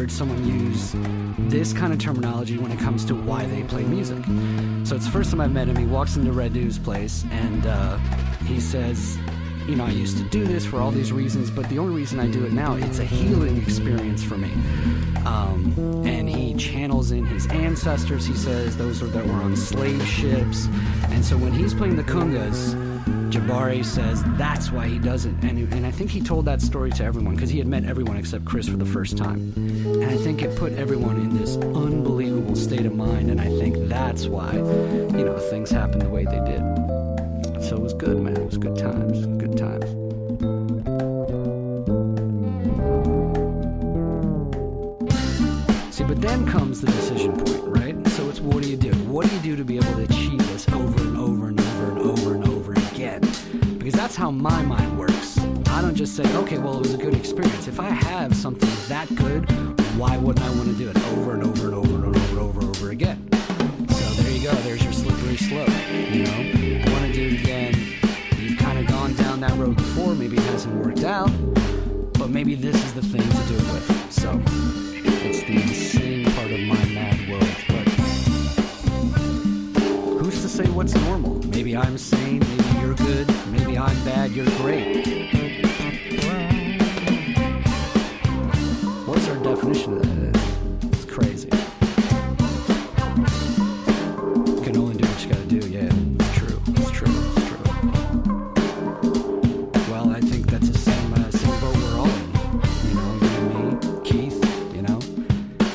[0.04, 0.94] Heard someone use
[1.50, 4.22] this kind of terminology when it comes to why they play music.
[4.86, 5.78] So it's the first time I've met him.
[5.78, 7.96] He walks into Red News Place and uh,
[8.46, 9.18] he says,
[9.66, 12.20] you know, I used to do this for all these reasons, but the only reason
[12.20, 14.52] I do it now, it's a healing experience for me.
[15.26, 15.74] Um,
[16.06, 20.68] and he channels in his ancestors, he says, those that were on slave ships.
[21.12, 22.76] And so when he's playing the congas,
[23.32, 25.34] Jabari says that's why he does it.
[25.42, 28.18] And, and I think he told that story to everyone because he had met everyone
[28.18, 29.54] except Chris for the first time.
[29.94, 33.30] And I think it put everyone in this unbelievable state of mind.
[33.30, 37.64] And I think that's why, you know, things happened the way they did.
[37.64, 38.36] So it was good, man.
[38.36, 39.26] It was good times.
[39.26, 39.86] Good times.
[45.96, 48.08] See, but then comes the decision point, right?
[48.10, 48.92] So it's what do you do?
[49.06, 51.92] What do you do to be able to achieve this over and over and over
[51.92, 53.22] and over and over again?
[53.78, 55.40] Because that's how my mind works.
[55.68, 57.68] I don't just say, okay, well, it was a good experience.
[57.68, 59.48] If I have something that good,
[59.98, 62.40] why wouldn't I want to do it over and over and over and over and
[62.40, 63.30] over and over again?
[63.90, 64.52] So there you go.
[64.64, 65.70] There's your slippery slope.
[65.92, 67.76] You know, you want to do it again.
[68.38, 70.16] You've kind of gone down that road before.
[70.16, 71.30] Maybe it hasn't worked out,
[72.14, 74.12] but maybe this is the thing to do it with.
[74.12, 74.42] So
[75.06, 77.44] it's the insane part of my mad world.
[77.68, 77.88] But
[80.24, 81.40] who's to say what's normal?
[81.50, 82.40] Maybe I'm sane.
[82.40, 83.32] Maybe you're good.
[83.52, 84.32] Maybe I'm bad.
[84.32, 85.43] You're great.
[89.44, 90.40] Definition of that?
[90.94, 91.50] It's crazy.
[94.48, 95.60] You can only do what you gotta do.
[95.68, 96.62] Yeah, it's true.
[96.68, 97.12] It's true.
[97.12, 97.60] It's true.
[99.92, 102.32] Well, I think that's the same uh, same boat we're all in.
[102.88, 104.40] You know, you and me, Keith.
[104.74, 105.00] You know,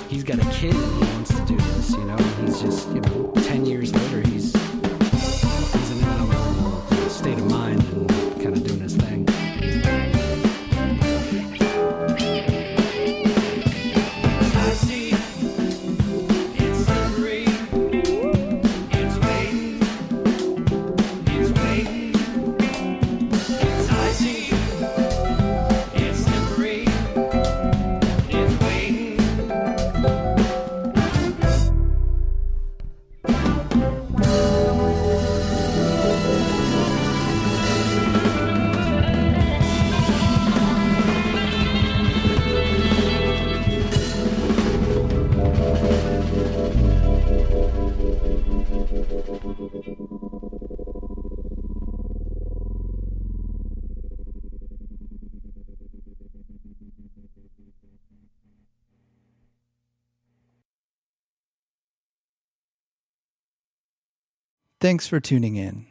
[0.09, 1.91] he's got a kid and he wants to do this.
[1.91, 3.38] You know, he's just you know,
[64.81, 65.87] Thanks for tuning in.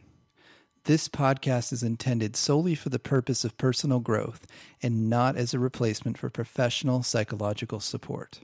[0.86, 4.48] This podcast is intended solely for the purpose of personal growth
[4.82, 8.40] and not as a replacement for professional psychological support.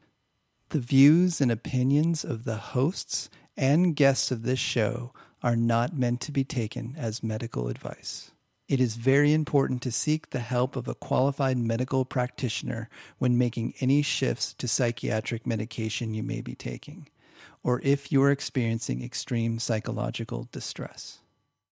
[0.67, 6.19] The views and opinions of the hosts and guests of this show are not meant
[6.21, 8.31] to be taken as medical advice.
[8.67, 13.75] It is very important to seek the help of a qualified medical practitioner when making
[13.79, 17.07] any shifts to psychiatric medication you may be taking,
[17.63, 21.22] or if you are experiencing extreme psychological distress.